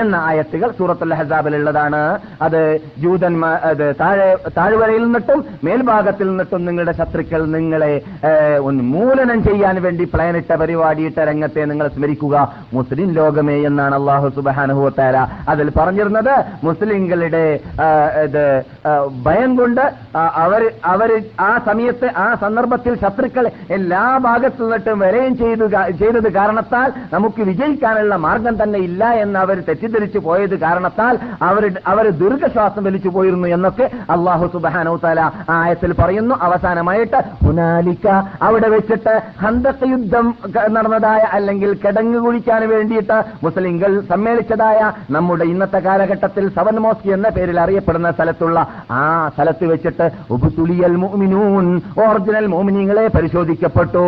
എന്ന 0.01 0.15
ആയത്തുകൾ 0.29 0.69
സൂറത്തുൽ 0.77 1.13
ഹസാബിലുള്ളതാണ് 1.19 2.01
അത് 2.45 2.59
ജൂതന്മാ 3.03 3.50
അത് 3.69 3.86
താഴെ 4.01 4.27
താഴ്വരയിൽ 4.57 5.03
നിന്നിട്ടും 5.05 5.39
മേൽഭാഗത്തിൽ 5.65 6.27
നിന്നിട്ടും 6.29 6.62
നിങ്ങളുടെ 6.67 6.93
ശത്രുക്കൾ 7.00 7.41
നിങ്ങളെ 7.55 7.91
ഏഹ്, 8.29 8.57
ഉന്മൂലനം 8.69 9.39
ചെയ്യാൻ 9.48 9.75
വേണ്ടി 9.86 10.03
പ്ലാനിട്ട 10.13 10.51
പരിപാടിയിട്ട 10.62 11.19
രംഗത്തെ 11.29 11.62
നിങ്ങൾ 11.71 11.88
സ്മരിക്കുക 11.95 12.36
മുസ്ലിം 12.77 13.09
ലോകമേ 13.19 13.57
എന്നാണ് 13.69 13.95
അള്ളാഹു 14.00 14.27
സുബാനുഭവത്താര 14.38 15.15
അതിൽ 15.53 15.67
പറഞ്ഞിരുന്നത് 15.79 16.33
മുസ്ലിങ്ങളുടെ 16.64 17.44
ഇത് 18.25 18.64
ഭയം 19.26 19.56
കൊണ്ട് 19.56 19.85
അവർ 20.44 20.62
അവർ 20.85 21.11
ആ 21.40 21.50
സമയത്ത് 21.66 22.06
ആ 22.16 22.35
സന്ദർഭത്തിൽ 22.35 22.94
ശത്രുക്കൾ 22.94 23.47
എല്ലാ 23.71 24.04
ഭാഗത്തു 24.18 24.62
നിന്നിട്ടും 24.62 24.99
വരെയും 24.99 25.37
ചെയ്തു 25.37 25.66
ചെയ്തത് 25.99 26.33
കാരണത്താൽ 26.33 26.92
നമുക്ക് 27.12 27.42
വിജയിക്കാനുള്ള 27.42 28.16
മാർഗം 28.16 28.62
തന്നെ 28.62 28.78
ഇല്ല 28.78 29.04
എന്ന് 29.14 29.38
അവർ 29.38 29.56
തെറ്റിദ്ധരിച്ചു 29.68 30.18
പോയത് 30.18 30.56
കാരണത്താൽ 30.61 31.18
അവർ 31.42 31.64
അവർ 31.87 32.11
ദീർഘശ്വാസം 32.11 32.85
വലിച്ചു 32.85 33.09
പോയിരുന്നു 33.09 33.49
എന്നൊക്കെ 33.49 33.90
അള്ളാഹു 34.11 34.47
സുബാനോ 34.52 34.94
ആയത്തിൽ 35.49 35.92
പറയുന്നു. 35.92 36.35
അവസാനമായിട്ട് 36.42 37.18
ഹുനാലിക്ക 37.44 38.06
അവിടെ 38.42 38.68
വെച്ചിട്ട് 38.68 39.14
ഹന്തക്ക 39.42 39.85
യുദ്ധം 39.85 40.26
നടന്നതായ 40.68 41.23
അല്ലെങ്കിൽ 41.33 41.71
കിടങ്ങ് 41.85 42.18
കുഴിക്കാൻ 42.18 42.62
വേണ്ടിയിട്ട് 42.68 43.16
മുസ്ലിങ്ങൾ 43.42 44.00
സമ്മേളിച്ചതായ 44.09 44.80
നമ്മുടെ 45.11 45.44
ഇന്നത്തെ 45.44 45.78
കാലഘട്ടത്തിൽ 45.78 46.44
സവൻ 46.56 46.76
മോസ്കി 46.84 47.11
എന്ന 47.11 47.28
പേരിൽ 47.28 47.61
അറിയപ്പെടുന്ന 47.61 48.11
സ്ഥലത്തുള്ള 48.11 48.58
ആ 48.90 49.02
സ്ഥലത്ത് 49.34 49.64
വെച്ചിട്ട് 49.73 50.06
ഉബുസുലിയൽ 50.30 50.96
മോമിനൂൻ 51.04 51.66
ഒറിജിനൽ 52.04 52.46
മോമിനിങ്ങളെ 52.46 53.06
പരിശോധിക്കപ്പെട്ടു. 53.16 54.04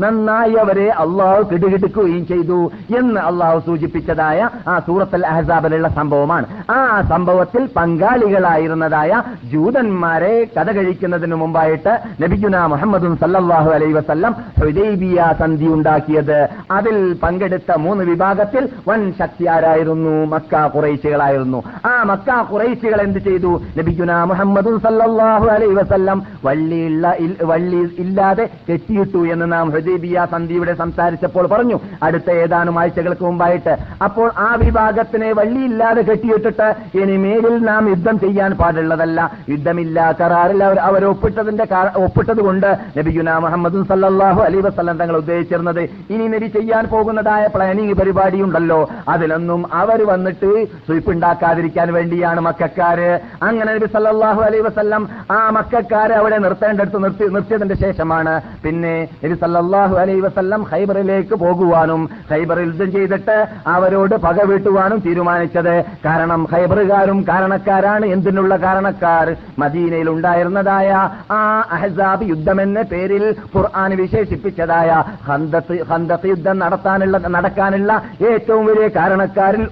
നന്നായി 0.00 0.54
അവരെ 0.62 0.86
അള്ളാഹു 1.02 1.42
കിടുകിടുക്കുകയും 1.50 2.24
ചെയ്തു 2.26 2.58
എന്ന് 2.98 3.20
അള്ളാഹു 3.20 3.58
സൂചിപ്പിച്ചതായ 3.66 4.48
ആ 4.68 4.74
സൂറത്തൽ 4.86 5.26
അഹസാബിലുള്ള 5.26 5.88
സംഭവമാണ്. 5.88 6.46
ആ 6.70 6.78
സംഭവത്തിൽ 7.08 7.62
പങ്കാളികളായിരുന്നതായ 7.76 9.22
ജൂതന്മാരെ 9.52 10.34
കഥ 10.56 10.68
കഴിക്കുന്നതിന് 10.76 11.34
മുമ്പായിട്ട് 11.34 11.92
നബിഗുന 12.22 12.56
മുഹമ്മദും 12.72 13.14
സല്ലാഹു 13.22 13.70
അലൈ 13.70 13.90
വസല്ലം 13.92 14.32
ഹുദൈബിയ 14.60 15.18
സന്ധി 15.40 15.68
ഉണ്ടാക്കിയത്. 15.76 16.38
അതിൽ 16.70 16.96
പങ്കെടുത്ത 17.22 17.70
മൂന്ന് 17.86 18.04
വിഭാഗത്തിൽ 18.04 18.68
വൻ 18.88 19.00
ശക്തി 19.18 19.46
ആരായിരുന്നു 19.80 20.14
മക്ക 20.32 20.54
കുറേശികളായിരുന്നു 20.74 21.58
ആ 21.90 21.92
മക്ക 22.10 22.28
കുറേശികൾ 22.50 22.98
എന്ത് 23.06 23.20
ചെയ്തു? 23.26 23.52
നബിഗുന 23.78 24.12
മുഹമ്മദ് 24.30 24.72
സല്ലാഹു 24.84 25.46
അലൈ 25.54 25.68
വസല്ലം 25.78 26.18
വള്ളിയുള്ള 26.46 27.04
വള്ളി 27.50 27.80
ഇല്ലാതെ 28.04 28.44
കെട്ടിയിട്ടു 28.68 29.20
എന്ന് 29.32 29.46
നാം 29.54 29.66
ഹുദൈബിയ 29.74 30.26
സന്ധിയുടെ 30.34 30.74
സംസാരിച്ചപ്പോൾ 30.82 31.44
പറഞ്ഞു. 31.52 31.76
അടുത്ത 32.06 32.28
ഏതാനും 32.42 32.76
ആഴ്ചകൾക്ക് 32.82 33.24
മുമ്പായിട്ട്. 33.28 33.74
അപ്പോൾ 34.06 34.28
ആ 34.46 34.48
വിഭാഗത്തിനെ 34.64 35.30
വള്ളിയില്ലാതെ 35.40 36.04
കെട്ടിയിട്ടിട്ട് 36.10 36.68
ഇനി 37.00 37.16
മേലിൽ 37.24 37.56
നാം 37.70 37.82
യുദ്ധം 37.92 38.18
ചെയ്യാൻ 38.24 38.52
പാടുള്ളതല്ല. 38.60 39.18
യുദ്ധമില്ല 39.52 39.98
കരാറിൽ 40.20 40.60
അവർ 40.68 40.80
അവർ 40.90 41.04
ഒപ്പിട്ടതിന്റെ 41.12 41.66
ഒപ്പിട്ടത് 42.04 42.42
കൊണ്ട് 42.48 42.70
ലഭിക്കുന്ന 42.98 43.38
മുഹമ്മദ് 43.46 43.84
സല്ലാഹു 43.92 44.40
അലൈ 44.48 44.60
വസല്ലം 44.68 44.96
തങ്ങൾ 45.02 45.16
ഉദ്ദേശിച്ചിരുന്നത് 45.22 45.82
ഇനി 46.14 46.26
നബി 46.34 46.48
ചെയ്യാൻ 46.58 46.84
പോകുന്നതായ 46.94 47.44
പ്ലാനിങ് 47.54 47.96
പരിപാടി 48.00 48.38
ഉണ്ടല്ലോ 48.46 48.80
അതിലൊന്നും 49.12 49.60
അവർ 49.72 50.00
വന്നിട്ട് 50.10 50.50
സുയിപ്പുണ്ടാക്കാതിരിക്കാൻ 50.88 51.88
വേണ്ടിയാണ് 51.92 52.40
മക്കാര്. 52.40 53.10
അങ്ങനെ 53.42 53.70
നബി 53.74 53.88
സല്ലാഹു 53.92 54.40
അലൈ 54.42 54.60
വസ്ല്ലാം 54.60 55.02
ആ 55.30 55.50
മക്കാരെ 55.56 56.14
അവിടെ 56.14 56.38
നിർത്തേണ്ടടുത്ത് 56.38 57.02
നിർത്തി 57.04 57.24
നിർത്തിയതിന്റെ 57.34 57.74
ശേഷമാണ് 57.74 58.34
പിന്നെ 58.64 58.94
നബി 59.24 59.34
സല്ലാഹു 59.34 59.96
അലൈ 59.96 60.16
വസ്ല്ലാം 60.20 60.62
ഹൈബറിലേക്ക് 60.72 61.34
പോകുവാനും 61.44 62.02
ഹൈബറിൽ 62.30 62.68
യുദ്ധം 62.70 62.90
ചെയ്തിട്ട് 62.92 63.36
അവരോട് 63.66 64.14
പക 64.24 64.44
വീട്ടുവാനും 64.50 64.98
തീരുമാനിച്ചത്. 65.06 65.74
കാരണം 66.04 66.40
ഹൈബറുകാരും 66.52 67.18
കാരണക്കാരാണ് 67.28 68.06
എന്തിനുള്ള 68.06 68.56
കാരണക്കാർ? 68.56 69.26
മദീനയിൽ 69.58 70.08
ഉണ്ടായിരുന്നതായ 70.10 70.90
ആ 71.30 71.40
അഹസാബ് 71.76 72.28
യുദ്ധമെന്ന 72.30 72.82
പേരിൽ 72.92 73.24
ഖുർആൻ 73.54 73.90
വിശേഷിപ്പിച്ചതായ 74.00 74.90
ഹന്തത്ത് 75.28 75.76
ഹന്തത്ത് 75.90 76.28
യുദ്ധം 76.32 76.58
നടത്താനുള്ള 76.58 77.18
നടക്കാനുള്ള 77.36 77.92
ഏറ്റവും 78.30 78.66
വലിയ 78.66 78.86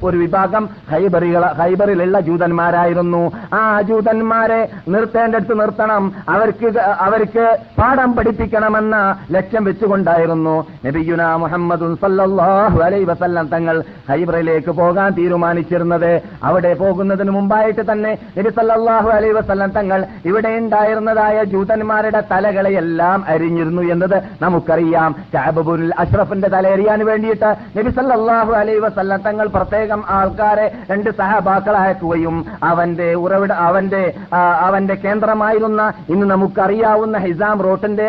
ഒരു 0.04 0.16
വിഭാഗം 0.16 0.68
ഹൈബറികൾ 0.90 1.44
ഹൈബറിലുള്ള 1.44 2.20
ജൂതന്മാരായിരുന്നു. 2.20 3.32
ആ 3.52 3.80
ജൂതന്മാരെ 3.80 4.68
നിർത്തേണ്ടടുത്ത് 4.88 5.60
നിർത്തണം. 5.60 6.12
അവർക്ക് 6.28 6.78
അവർക്ക് 6.78 7.58
പാഠം 7.78 8.16
പഠിപ്പിക്കണമെന്ന 8.16 9.16
ലക്ഷ്യം 9.30 9.64
വെച്ചുകൊണ്ടായിരുന്നു. 9.64 10.66
നബിയുന 10.86 11.34
മുഹമ്മദ് 11.34 11.84
വസല്ലം 13.08 13.48
തങ്ങൾ 13.48 13.82
ഹൈബറിലേക്ക് 14.08 14.70
പോകാൻ 14.70 15.12
തീരുമാനിച്ചിരുന്നത്. 15.12 16.22
അവിടെ 16.44 16.74
പോകുന്നതിന് 16.74 17.30
മുമ്പായിട്ട് 17.30 17.92
തന്നെ 17.92 18.18
നബി 18.38 18.48
സല്ലാഹു 18.48 19.08
അലൈ 19.10 19.30
വസല്ലം 19.30 19.70
തങ്ങൾ 19.70 20.06
ഇവിടെ 20.24 20.48
ഉണ്ടായിരുന്നതായ 20.48 21.44
ജൂതന്മാരുടെ 21.44 22.22
തലകളെയെല്ലാം 22.32 23.24
അരിഞ്ഞിരുന്നു 23.28 23.82
എന്നത് 23.82 24.22
നമുക്കറിയാം. 24.42 25.14
കഅബുൽ 25.34 25.92
അഷ്റഫിന്റെ 25.98 26.48
തല 26.48 26.68
എറിയാൻ 26.68 27.06
വേണ്ടിയിട്ട് 27.06 27.50
നബി 27.78 27.90
സല്ലാഹു 27.90 28.52
അലൈ 28.52 28.78
വസല്ലം 28.78 29.20
തങ്ങൾ 29.22 29.46
പ്രത്യേക 29.46 29.77
പ്രത്യേകം 29.78 30.00
ആൾക്കാരെ 30.18 30.64
രണ്ട് 30.90 31.08
സഹബാക്കളയക്കുകയും 31.18 32.36
അവന്റെ 32.68 33.08
ഉറവിട 33.24 33.52
അവന്റെ 33.66 34.00
അവന്റെ 34.66 34.94
കേന്ദ്രമായിരുന്ന 35.04 35.82
ഇന്ന് 36.12 36.26
നമുക്കറിയാവുന്ന 36.30 37.16
ഹിസാം 37.24 37.58
റോട്ടിന്റെ 37.66 38.06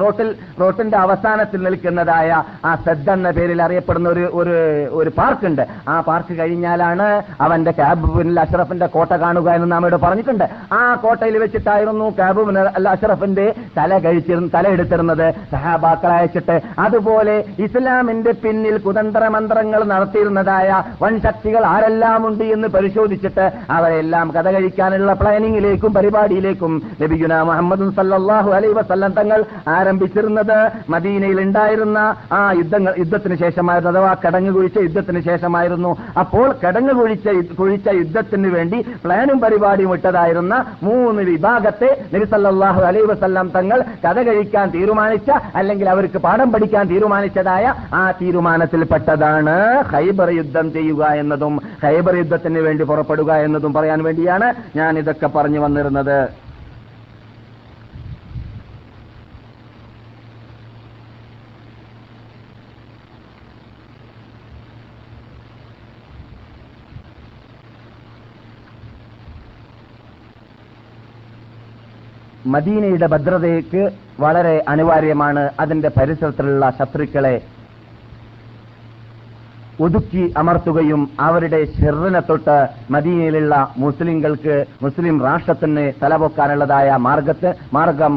റോട്ടിൽ 0.00 0.28
റോട്ടിന്റെ 0.60 0.96
അവസാനത്തിൽ 1.04 1.60
നിൽക്കുന്നതായ 1.66 2.28
ആ 2.68 2.74
സെദ് 2.84 3.10
എന്ന 3.14 3.30
പേരിൽ 3.38 3.62
അറിയപ്പെടുന്ന 3.64 4.08
ഒരു 4.14 4.24
ഒരു 4.40 4.54
ഒരു 5.00 5.10
പാർക്കുണ്ട്. 5.18 5.62
ആ 5.92 5.96
പാർക്ക് 6.08 6.36
കഴിഞ്ഞാലാണ് 6.40 7.08
അവന്റെ 7.46 7.72
കാബുബിൻ 7.80 8.30
അഷറഫിന്റെ 8.44 8.88
കോട്ട 8.94 9.12
കാണുക 9.24 9.48
എന്ന് 9.56 9.68
നാം 9.72 9.84
ഇവിടെ 9.86 10.00
പറഞ്ഞിട്ടുണ്ട്. 10.04 10.46
ആ 10.80 10.82
കോട്ടയിൽ 11.06 11.38
വെച്ചിട്ടായിരുന്നു 11.44 12.06
കാബുബിൻ 12.20 12.58
അൽ 12.80 12.88
അഷറഫിന്റെ 12.94 13.48
തല 13.78 13.98
കഴിച്ചിരുന്ന 14.06 14.50
തല 14.56 14.66
എടുത്തിരുന്നത്. 14.76 15.26
സഹബാക്കളയച്ചിട്ട് 15.54 16.58
അതുപോലെ 16.86 17.36
ഇസ്ലാമിന്റെ 17.66 18.34
പിന്നിൽ 18.44 18.78
കുതന്ത്ര 18.86 19.24
മന്ത്രങ്ങൾ 19.36 19.80
നടത്തിയിരുന്നതായ 19.94 20.68
വൻ 21.02 21.14
ശക്തികൾ 21.20 21.62
ആരെല്ലാം 21.64 22.26
ഉണ്ട് 22.28 22.44
എന്ന് 22.54 22.68
പരിശോധിച്ചിട്ട് 22.68 23.46
അവരെല്ലാം 23.76 24.26
കഥ 24.36 24.46
കഴിക്കാനുള്ള 24.50 25.12
പ്ലാനിങ്ങിലേക്കും 25.12 25.92
പരിപാടിയിലേക്കും 25.94 26.72
നബിഗുന 27.02 27.34
മുഹമ്മദ് 27.42 27.88
സല്ലാഹു 27.98 28.50
അലൈ 28.50 28.72
വസല്ലം 28.78 29.12
തങ്ങൾ 29.12 29.40
ആരംഭിച്ചിരുന്നത് 29.68 30.56
മദീനയിൽ 30.88 31.40
ഉണ്ടായിരുന്ന 31.40 31.98
ആ 32.32 32.42
യുദ്ധങ്ങൾ 32.52 32.92
യുദ്ധത്തിന് 32.98 33.36
ശേഷമായിരുന്നു 33.36 33.90
അഥവാ 33.90 34.12
കടങ്ങ് 34.24 34.52
കുഴിച്ച 34.54 34.78
യുദ്ധത്തിന് 34.78 35.20
ശേഷമായിരുന്നു. 35.20 35.90
അപ്പോൾ 36.18 36.46
കടങ്ങ് 36.64 36.94
കുഴിച്ച 37.00 37.28
കുഴിച്ച 37.60 37.88
യുദ്ധത്തിന് 38.00 38.48
വേണ്ടി 38.48 38.78
പ്ലാനും 39.04 39.38
പരിപാടിയും 39.40 39.92
ഇട്ടതായിരുന്ന 39.94 40.54
മൂന്ന് 40.82 41.22
വിഭാഗത്തെ 41.22 41.90
നബി 42.14 42.24
സല്ലല്ലാഹു 42.24 42.80
അലൈ 42.80 43.02
വസല്ലം 43.02 43.48
തങ്ങൾ 43.56 43.78
കഥ 44.04 44.18
കഴിക്കാൻ 44.28 44.66
തീരുമാനിച്ച 44.70 45.30
അല്ലെങ്കിൽ 45.54 45.88
അവർക്ക് 45.88 46.18
പാഠം 46.18 46.48
പഠിക്കാൻ 46.52 46.84
തീരുമാനിച്ചതായ 46.88 47.64
ആ 47.94 48.04
തീരുമാനത്തിൽപ്പെട്ടതാണ് 48.20 49.56
ഹൈബർ 49.92 50.30
യുദ്ധം 50.30 50.66
ചെയ്യുക 50.80 51.14
എന്നതും 51.22 51.56
ഹൈബർ 51.84 52.16
യുദ്ധത്തിന് 52.22 52.62
വേണ്ടി 52.68 52.86
പുറപ്പെടുക 52.92 53.32
എന്നതും 53.46 53.74
പറയാൻ 53.78 54.02
വേണ്ടിയാണ് 54.10 54.50
ഞാൻ 54.76 54.98
ഇതൊക്കെ 54.98 55.30
പറഞ്ഞു 55.38 55.62
വന്നിരുന്നത്. 55.66 56.16
മദീനയുടെ 72.52 73.06
ഭദ്രതയ്ക്ക് 73.06 73.82
വളരെ 74.20 74.54
അനിവാര്യമാണ് 74.68 75.42
അതിന്റെ 75.60 75.88
പരിസരത്തിലുള്ള 75.96 76.64
ശത്രുക്കളെ 76.78 77.34
ഒതുക്കി 79.84 80.34
അമർത്തുകയും 80.36 81.10
അവരുടെ 81.20 81.64
ഷെറിനെ 81.76 82.20
തൊട്ട് 82.20 82.56
മദീനയിലുള്ള 82.90 83.54
മുസ്ലിങ്ങൾക്ക് 83.76 84.54
മുസ്ലിം 84.82 85.16
രാഷ്ട്രത്തിന് 85.24 85.92
തലപൊക്കാനുള്ളതായ 86.02 86.96
മാർഗത്ത് 87.06 87.50
മാർഗം 87.72 88.14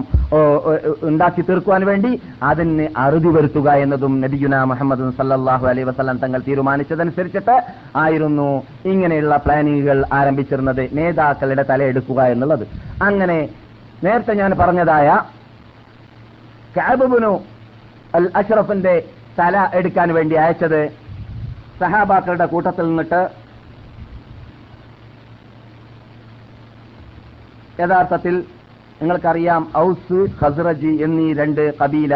ഉണ്ടാക്കി 1.02 1.42
തീർക്കുവാൻ 1.42 1.86
വേണ്ടി 1.86 2.12
അതിന് 2.44 2.88
അറുതി 2.98 3.28
വരുത്തുക 3.28 3.70
എന്നതും 3.84 4.22
നബിയുന 4.22 4.64
മുഹമ്മദ് 4.64 5.12
സല്ലാഹു 5.20 5.68
അലൈ 5.68 5.84
വസല്ലം 5.84 6.18
തങ്ങൾ 6.18 6.42
തീരുമാനിച്ചതനുസരിച്ചിട്ട് 6.48 7.56
ആയിരുന്നു 7.96 8.50
ഇങ്ങനെയുള്ള 8.86 9.38
പ്ലാനിങ്ങുകൾ 9.38 10.04
ആരംഭിച്ചിരുന്നത് 10.14 10.84
നേതാക്കളുടെ 10.94 11.64
തലയെടുക്കുക 11.64 12.22
എന്നുള്ളത്. 12.34 12.66
അങ്ങനെ 13.02 13.40
നേരത്തെ 14.04 14.34
ഞാൻ 14.34 14.52
പറഞ്ഞതായ 14.60 15.08
കാബുബുനു 16.78 17.32
അൽ 18.16 18.28
അഷ്റഫിന്റെ 18.36 18.96
തല 19.40 19.70
എടുക്കാൻ 19.74 20.10
വേണ്ടി 20.14 20.36
അയച്ചത് 20.36 20.82
സഹാബാക്കളുടെ 21.82 22.46
കൂട്ടത്തിൽ 22.54 22.86
നിന്നിട്ട് 22.90 23.22
യഥാർത്ഥത്തിൽ 27.82 28.36
നിങ്ങൾക്കറിയാം 29.02 29.64
ഔസ് 29.86 30.20
ഖസ്റജി 30.42 30.92
എന്നീ 31.06 31.28
രണ്ട് 31.40 31.64
കബീല 31.80 32.16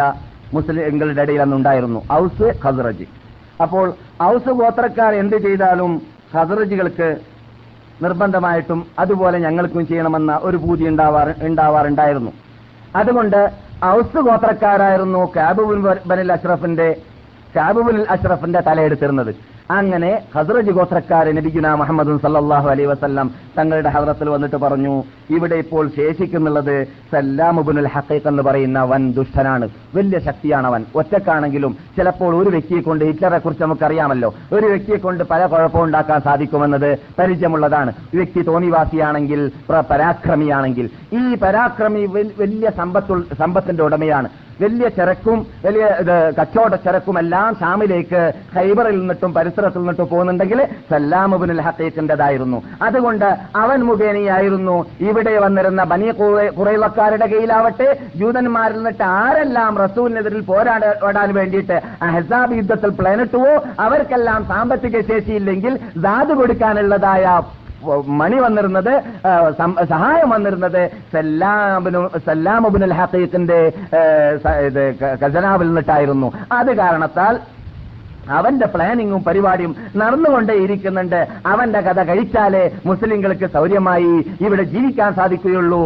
മുസ്ലിങ്ങളുടെ 0.56 1.24
ഇടയിൽ 1.26 1.42
അന്നുണ്ടായിരുന്നു 1.46 2.02
ഔസ് 2.20 2.50
ഖസ്റജി. 2.64 3.08
അപ്പോൾ 3.64 3.88
ഔസ് 4.32 4.52
ഗോത്രക്കാർ 4.60 5.14
എന്ത് 5.22 5.38
ചെയ്താലും 5.46 5.94
ഖസ്റജികൾക്ക് 6.36 7.10
നിർബന്ധമായിട്ടും 8.06 8.80
അതുപോലെ 9.04 9.38
ഞങ്ങൾക്കും 9.46 9.84
ചെയ്യണമെന്ന 9.90 10.34
ഒരു 10.48 10.58
പൂതി 10.64 10.86
ഉണ്ടാവാറ് 10.92 11.34
ഉണ്ടാവാറുണ്ടായിരുന്നു. 11.48 12.32
അതുകൊണ്ട് 13.00 13.40
ഔസ് 13.96 14.20
ഗോത്രക്കാരായിരുന്നു 14.28 15.22
കാബുബിൻ 15.36 15.80
ബനിൽ 16.10 16.32
അഷ്റഫിന്റെ 16.36 16.90
കാബുബുൽ 17.56 18.06
അഷ്റഫിന്റെ 18.10 18.62
തലയെടുത്തിരുന്നത് 18.62 19.36
അങ്ങനെ 19.72 20.22
ഹസ്രജ് 20.36 20.72
ഗോത്രക്കാരൻ 20.72 21.36
നബിഗുന 21.36 21.74
മുഹമ്മദ് 21.74 22.22
സല്ലാഹു 22.22 22.70
അലൈ 22.70 22.86
വസ്ല്ലാം 22.86 23.32
തങ്ങളുടെ 23.58 23.90
ഹദ്രത്തിൽ 23.90 24.30
വന്നിട്ട് 24.30 24.56
പറഞ്ഞു 24.56 25.04
ഇവിടെ 25.30 25.56
ഇപ്പോൾ 25.56 25.90
ശേഷിക്കുന്നുള്ളത് 25.98 26.88
സല്ലാമുബുനുൽ 27.12 27.88
ഹഖീഖ് 27.88 28.28
എന്ന് 28.28 28.44
പറയുന്ന 28.44 28.84
വൻ 28.84 29.14
ദുഷ്ടനാണ്. 29.14 29.70
വലിയ 29.96 30.20
ശക്തിയാണ് 30.20 30.68
അവൻ. 30.68 30.86
ഒറ്റക്കാണെങ്കിലും 30.96 31.78
ചിലപ്പോൾ 31.98 32.44
ഒരു 32.44 32.50
വ്യക്തിയെ 32.50 32.82
കൊണ്ട് 32.82 33.06
ഹിറ്റ്ലറെ 33.06 33.38
കുറിച്ച് 33.38 33.64
നമുക്കറിയാമല്ലോ. 33.64 34.36
ഒരു 34.54 34.66
വ്യക്തിയെ 34.66 34.96
കൊണ്ട് 34.96 35.24
പല 35.24 35.46
കുഴപ്പം 35.46 35.84
ഉണ്ടാക്കാൻ 35.84 36.22
സാധിക്കുമെന്നത് 36.22 36.98
പരിചയമുള്ളതാണ്. 37.20 37.94
വ്യക്തി 38.14 38.42
തോന്നിവാസിയാണെങ്കിൽ 38.42 39.52
പരാക്രമിയാണെങ്കിൽ. 39.92 40.90
ഈ 41.14 41.36
പരാക്രമി 41.36 42.06
വലിയ 42.40 42.72
സമ്പത്തു 42.78 43.22
സമ്പത്തിന്റെ 43.40 43.84
ഉടമയാണ്. 43.84 44.30
വലിയ 44.60 44.90
ചരക്കും 44.90 45.38
വലിയ 45.66 45.86
കച്ചവട 46.38 46.76
ചരക്കും 46.78 47.20
എല്ലാം 47.20 47.56
ഷാമിലേക്ക് 47.56 48.22
ഹൈബറിൽ 48.56 49.00
നിന്നിട്ടും 49.00 49.34
പരിസരത്തിൽ 49.34 49.80
നിന്നിട്ടും 49.80 50.08
പോകുന്നുണ്ടെങ്കിൽ 50.08 50.60
സല്ലാമുബിനുൽ 50.90 51.62
ഹക്കീഖിന്റേതായിരുന്നു 51.62 52.60
അതുകൊണ്ട് 52.82 53.28
അവൻ 53.56 53.80
മുഖേനയായിരുന്നു 53.82 54.78
ഇവിടെ 55.02 55.40
വന്നിരുന്ന 55.40 55.84
ബനി 55.84 56.12
കുറേ- 56.14 56.52
കുറേവക്കാരുടെ 56.54 57.26
കയ്യിലാവട്ടെ 57.26 57.90
ജൂതന്മാരിൽ 58.16 58.78
നിന്നിട്ട് 58.78 59.04
ആരെല്ലാം 59.18 59.78
റസൂലിനെതിരിൽ 59.78 60.42
പോരാടാൻ 60.44 61.34
വേണ്ടിയിട്ട് 61.34 61.78
ഹസാബ് 62.12 62.58
യുദ്ധത്തിൽ 62.58 62.90
പ്ലാനിട്ടുവോ? 62.92 63.54
അവർക്കെല്ലാം 63.80 64.46
സാമ്പത്തിക 64.48 65.02
ശേഷിയില്ലെങ്കിൽ 65.08 65.74
ദാത് 65.98 66.34
കൊടുക്കാനുള്ളതായ 66.34 67.24
മണി 68.08 68.36
വന്നിരുന്നത് 68.36 69.04
സഹായം 69.90 70.30
വന്നിരുന്നത് 70.30 70.92
സല്ലാബിനു 71.14 72.10
സല്ലാമുബിനുൽ 72.26 72.94
ഹഖീഖിന്റെ 72.94 73.72
ക- 74.92 75.16
നിന്നിട്ടായിരുന്നു. 75.68 76.32
അത് 76.52 76.78
കാരണത്താൽ 76.78 77.40
അവന്റെ 78.30 78.66
പ്ലാനിങ്ങും 78.66 79.24
പരിപാടിയും 79.24 79.76
നടന്നുകൊണ്ടേയിരിക്കുന്നുണ്ട് 79.96 81.28
അവന്റെ 81.46 81.82
കഥ 81.82 82.04
കഴിച്ചാലേ 82.04 82.72
മുസ്ലിങ്ങൾക്ക് 82.86 83.46
സൗര്യമായി 83.46 84.14
ഇവിടെ 84.42 84.64
ജീവിക്കാൻ 84.64 85.14
സാധിക്കുകയുള്ളൂ. 85.14 85.82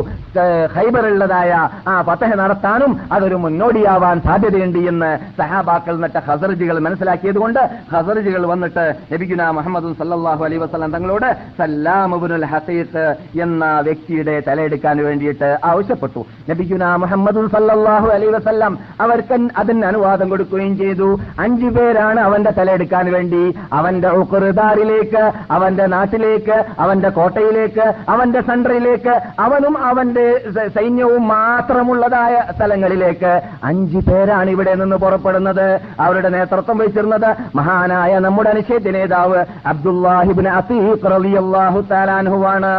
ഹൈബറുള്ളതായ 0.76 1.70
ആ 1.88 2.02
പത്തഹ 2.02 2.36
നടത്താനും 2.36 3.00
അതൊരു 3.12 3.36
മുന്നോടിയാവാൻ 3.36 4.22
സാധ്യതയുണ്ട് 4.22 4.80
എന്ന് 4.80 5.12
സഹാബാക്കൾ 5.38 5.98
നട്ട 6.00 6.18
ഹസർജികൾ 6.18 6.80
മനസ്സിലാക്കിയതുകൊണ്ട് 6.80 7.60
ഹസർജികൾ 7.94 8.46
വന്നിട്ട് 8.46 8.96
നബിഗുന 9.14 9.50
മുഹമ്മദ് 9.50 9.94
സല്ലാഹു 10.00 10.46
അലൈ 10.46 10.58
വസ്ലാം 10.58 10.92
തങ്ങളോട് 10.92 11.38
സല്ലാമുബുൽ 11.58 12.46
ഹസീത്ത് 12.46 13.16
എന്ന 13.42 13.80
വ്യക്തിയുടെ 13.80 14.44
തലയെടുക്കാൻ 14.48 14.98
വേണ്ടിയിട്ട് 15.06 15.58
ആവശ്യപ്പെട്ടു. 15.64 16.26
നബിഗുന 16.50 16.96
മുഹമ്മദ് 16.96 17.50
സല്ലാഹു 17.56 18.08
അലൈ 18.08 18.28
വസ്ലാം 18.28 18.80
അവർക്ക് 19.02 19.40
അതിന് 19.58 19.86
അനുവാദം 19.86 20.30
കൊടുക്കുകയും 20.30 20.78
ചെയ്തു. 20.78 21.20
അഞ്ചു 21.40 21.66
പേരാണ് 21.66 22.20
അവന്റെ 22.32 22.52
തലയെടുക്കാൻ 22.58 23.06
വേണ്ടി 23.16 23.44
അവന്റെ 23.80 24.10
ഉക്കുറുദാറിലേക്ക് 24.22 25.24
അവന്റെ 25.58 25.86
നാട്ടിലേക്ക് 25.96 26.58
അവന്റെ 26.84 27.10
കോട്ടയിലേക്ക് 27.20 27.86
അവന്റെ 28.14 28.42
സെൻട്രയിലേക്ക് 28.50 29.16
അവനും 29.46 29.76
അവന്റെ 29.92 30.28
സൈന്യവും 30.76 31.24
മാത്രമുള്ളതായ 31.36 32.36
സ്ഥലങ്ങളിലേക്ക് 32.56 33.34
അഞ്ചു 33.70 34.00
പേരാണ് 34.08 34.50
ഇവിടെ 34.56 34.74
നിന്ന് 34.82 34.98
പുറപ്പെടുന്നത്. 35.06 35.68
അവരുടെ 36.06 36.30
നേതൃത്വം 36.36 36.78
വഹിച്ചിരുന്നത് 36.82 37.30
മഹാനായ 37.56 38.20
നമ്മുടെ 38.26 38.50
അനുശേദ്യ 38.56 38.92
നേതാവ് 38.98 39.40
അബ്ദുല്ലാഹിബിൻ 39.74 40.50
അസീഖ് 40.60 41.12
റളിയല്ലാഹു 41.16 41.82
താലാൻഹുവാണ് 41.92 42.74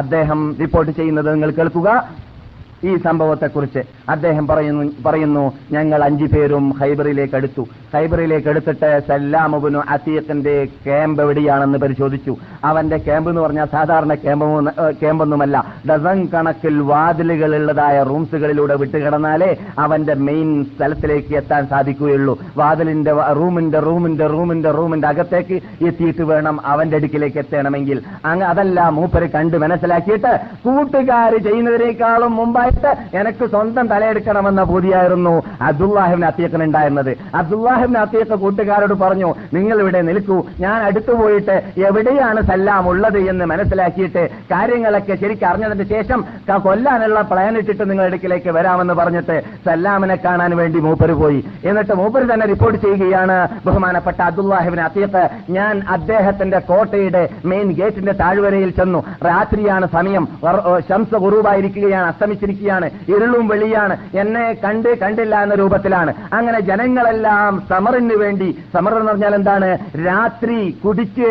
അദ്ദേഹം 0.00 0.42
റിപ്പോർട്ട് 0.60 0.92
ചെയ്യുന്നത് 0.98 1.28
നിങ്ങൾ 1.32 1.50
കേൾക്കുക. 1.56 1.88
ഈ 2.84 2.96
സംഭവത്തെക്കുറിച്ച് 2.96 3.82
അദ്ദേഹം 4.08 4.46
പറയുന്നു 4.46 4.84
പറയുന്നു 5.06 5.44
ഞങ്ങൾ 5.72 6.04
അഞ്ചു 6.04 6.24
പേരും 6.24 6.64
ഹൈബറിലേക്ക് 6.80 7.36
എടുത്തു 7.36 7.62
ഹൈബറിലേക്ക് 7.94 8.48
എടുത്തിട്ട് 8.48 8.90
സല്ലാമുബിനു 9.08 9.80
അസീഖിന്റെ 9.88 10.54
ക്യാമ്പ് 10.84 11.22
എവിടെയാണെന്ന് 11.22 11.78
പരിശോധിച്ചു. 11.78 12.36
അവന്റെ 12.64 12.98
ക്യാമ്പ് 12.98 13.30
എന്ന് 13.30 13.42
പറഞ്ഞാൽ 13.42 13.66
സാധാരണ 13.72 14.14
ക്യാമ്പ് 14.14 14.70
ക്യാമ്പൊന്നുമല്ല. 15.00 15.56
ഡസൺ 15.88 16.18
കണക്കിൽ 16.34 16.80
വാതിലുകളുള്ളതായ 16.80 18.02
റൂംസുകളിലൂടെ 18.02 18.76
വിട്ടുകിടന്നാലേ 18.76 19.50
അവന്റെ 19.78 20.14
മെയിൻ 20.28 20.50
സ്ഥലത്തിലേക്ക് 20.64 21.34
എത്താൻ 21.36 21.66
സാധിക്കുകയുള്ളൂ. 21.66 22.34
വാതിലിന്റെ 22.56 23.12
റൂമിന്റെ 23.40 23.78
റൂമിന്റെ 23.78 24.26
റൂമിന്റെ 24.26 24.70
റൂമിന്റെ 24.70 25.08
അകത്തേക്ക് 25.08 25.58
എത്തിയിട്ട് 25.86 26.22
വേണം 26.22 26.66
അവന്റെ 26.66 26.96
അടുക്കിലേക്ക് 26.96 27.38
എത്തണമെങ്കിൽ. 27.38 28.02
അങ്ങ് 28.24 28.46
അതല്ല 28.46 28.88
മൂപ്പര് 28.98 29.28
കണ്ട് 29.30 29.56
മനസ്സിലാക്കിയിട്ട് 29.56 30.32
കൂട്ടുകാർ 30.64 31.32
ചെയ്യുന്നതിനേക്കാളും 31.48 32.32
മുമ്പായി 32.36 32.71
കേട്ട് 32.72 33.16
എനിക്ക് 33.16 33.50
സ്വന്തം 33.50 33.86
തലയെടുക്കണമെന്ന 33.88 34.62
ബോധിയായിരുന്നു 34.64 35.42
അബ്ദുല്ലാഹിബിൻ 35.62 36.24
അത്തിയക്കൻ 36.24 36.62
ഉണ്ടായിരുന്നത്. 36.62 37.16
അബ്ദുല്ലാഹിബിൻ 37.34 37.98
അത്തീഖ് 37.98 38.34
കൂട്ടുകാരോട് 38.34 38.94
പറഞ്ഞു 38.94 39.34
നിങ്ങൾ 39.54 39.80
ഇവിടെ 39.80 40.00
നിൽക്കൂ. 40.02 40.42
ഞാൻ 40.60 40.82
അടുത്തു 40.82 41.12
പോയിട്ട് 41.12 41.62
എവിടെയാണ് 41.78 42.42
സല്ലാം 42.42 42.88
ഉള്ളത് 42.88 43.18
എന്ന് 43.18 43.44
മനസ്സിലാക്കിയിട്ട് 43.44 44.28
കാര്യങ്ങളൊക്കെ 44.44 45.14
ശരിക്കും 45.14 45.48
അറിഞ്ഞതിന് 45.48 45.84
ശേഷം 45.84 46.24
കൊല്ലാനുള്ള 46.62 47.20
പ്ലാൻ 47.20 47.58
ഇട്ടിട്ട് 47.58 47.90
നിങ്ങൾ 47.90 48.06
ഇടുക്കിലേക്ക് 48.06 48.50
വരാമെന്ന് 48.50 48.94
പറഞ്ഞിട്ട് 48.94 49.42
സല്ലാമിനെ 49.66 50.16
കാണാൻ 50.16 50.56
വേണ്ടി 50.56 50.78
മൂപ്പര് 50.78 51.12
പോയി. 51.12 51.44
എന്നിട്ട് 51.64 51.92
മൂപ്പര് 51.92 52.34
തന്നെ 52.34 52.46
റിപ്പോർട്ട് 52.46 52.78
ചെയ്യുകയാണ് 52.78 53.48
ബഹുമാനപ്പെട്ട 53.66 54.22
അബ്ദുല്ലാഹിബിൻ 54.22 54.80
അത്തീഖ് 54.80 55.28
ഞാൻ 55.50 55.82
അദ്ദേഹത്തിന്റെ 55.88 56.58
കോട്ടയുടെ 56.58 57.28
മെയിൻ 57.44 57.72
ഗേറ്റിന്റെ 57.72 58.12
താഴ്വരയിൽ 58.12 58.70
ചെന്നു. 58.70 59.04
രാത്രിയാണ് 59.26 59.88
സമയം. 59.92 60.28
ശംസ 60.88 61.14
ഏ, 61.14 62.20
ശംസ 62.20 62.61
അസ്തമിച്ചിരിക്കുകയാണ് 62.62 62.88
ഇരുളും 63.12 63.44
വെളിയാണ് 63.48 63.94
എന്നെ 64.22 64.44
കണ്ട് 64.64 64.88
കണ്ടില്ല 65.02 65.34
എന്ന 65.44 65.54
രൂപത്തിലാണ്. 65.60 66.12
അങ്ങനെ 66.32 66.58
ജനങ്ങളെല്ലാം 66.70 67.52
സമറിന് 67.70 68.16
വേണ്ടി 68.22 68.48
സമർ 68.74 68.92
എന്ന് 68.98 69.10
പറഞ്ഞാൽ 69.12 69.34
എന്താണ്? 69.34 69.68
രാത്രി 70.06 70.58
കുടിച്ച് 70.84 71.28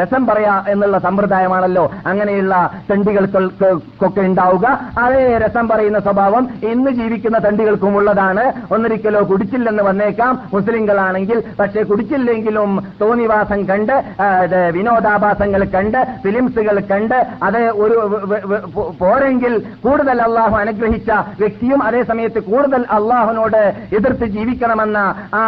രസം 0.00 0.22
പറയാ 0.26 0.54
എന്നുള്ള 0.68 0.96
സമ്പ്രദായമാണല്ലോ. 1.06 1.84
അങ്ങനെയുള്ള 2.06 2.54
തണ്ടികൾക്കൊക്കെ 2.90 4.20
ഉണ്ടാവുക. 4.28 4.66
അതേ 5.04 5.22
രസം 5.44 5.68
പറയുന്ന 5.68 5.98
സ്വഭാവം 6.06 6.44
ഇന്ന് 6.72 6.90
ജീവിക്കുന്ന 7.00 7.38
തണ്ടികൾക്കും 7.46 7.96
ഉള്ളതാണ്. 8.00 8.44
ഒന്നൊരിക്കലോ 8.74 9.22
കുടിച്ചില്ലെന്ന് 9.30 9.84
വന്നേക്കാം. 9.88 10.32
മുസ്ലിങ്ങളാണെങ്കിൽ 10.54 11.38
പക്ഷെ 11.60 11.82
കുടിച്ചില്ലെങ്കിലും 11.90 12.70
തോന്നിവാസം 13.00 13.60
കണ്ട് 13.70 13.94
വിനോദാഭാസങ്ങൾ 14.76 15.62
കണ്ട് 15.74 16.00
ഫിലിംസുകൾ 16.22 16.76
കണ്ട് 16.90 17.18
അത് 17.46 17.60
ഒരു 17.84 17.96
പോരെങ്കിൽ 19.00 19.54
കൂടുതൽ 19.94 20.18
അള്ളാഹു 20.22 20.54
അനുഗ്രഹിച്ച 20.56 21.10
വ്യക്തിയും 21.38 21.80
അതേ 21.82 22.02
സമയത്ത് 22.02 22.40
കൂടുതൽ 22.42 22.82
അള്ളാഹുനോട് 22.90 23.60
എതിർത്ത് 23.96 24.26
ജീവിക്കണമെന്ന 24.36 24.98
ആ 25.34 25.42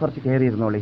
കുറച്ച് 0.00 0.20
കയറിയിരുന്നോളി. 0.26 0.80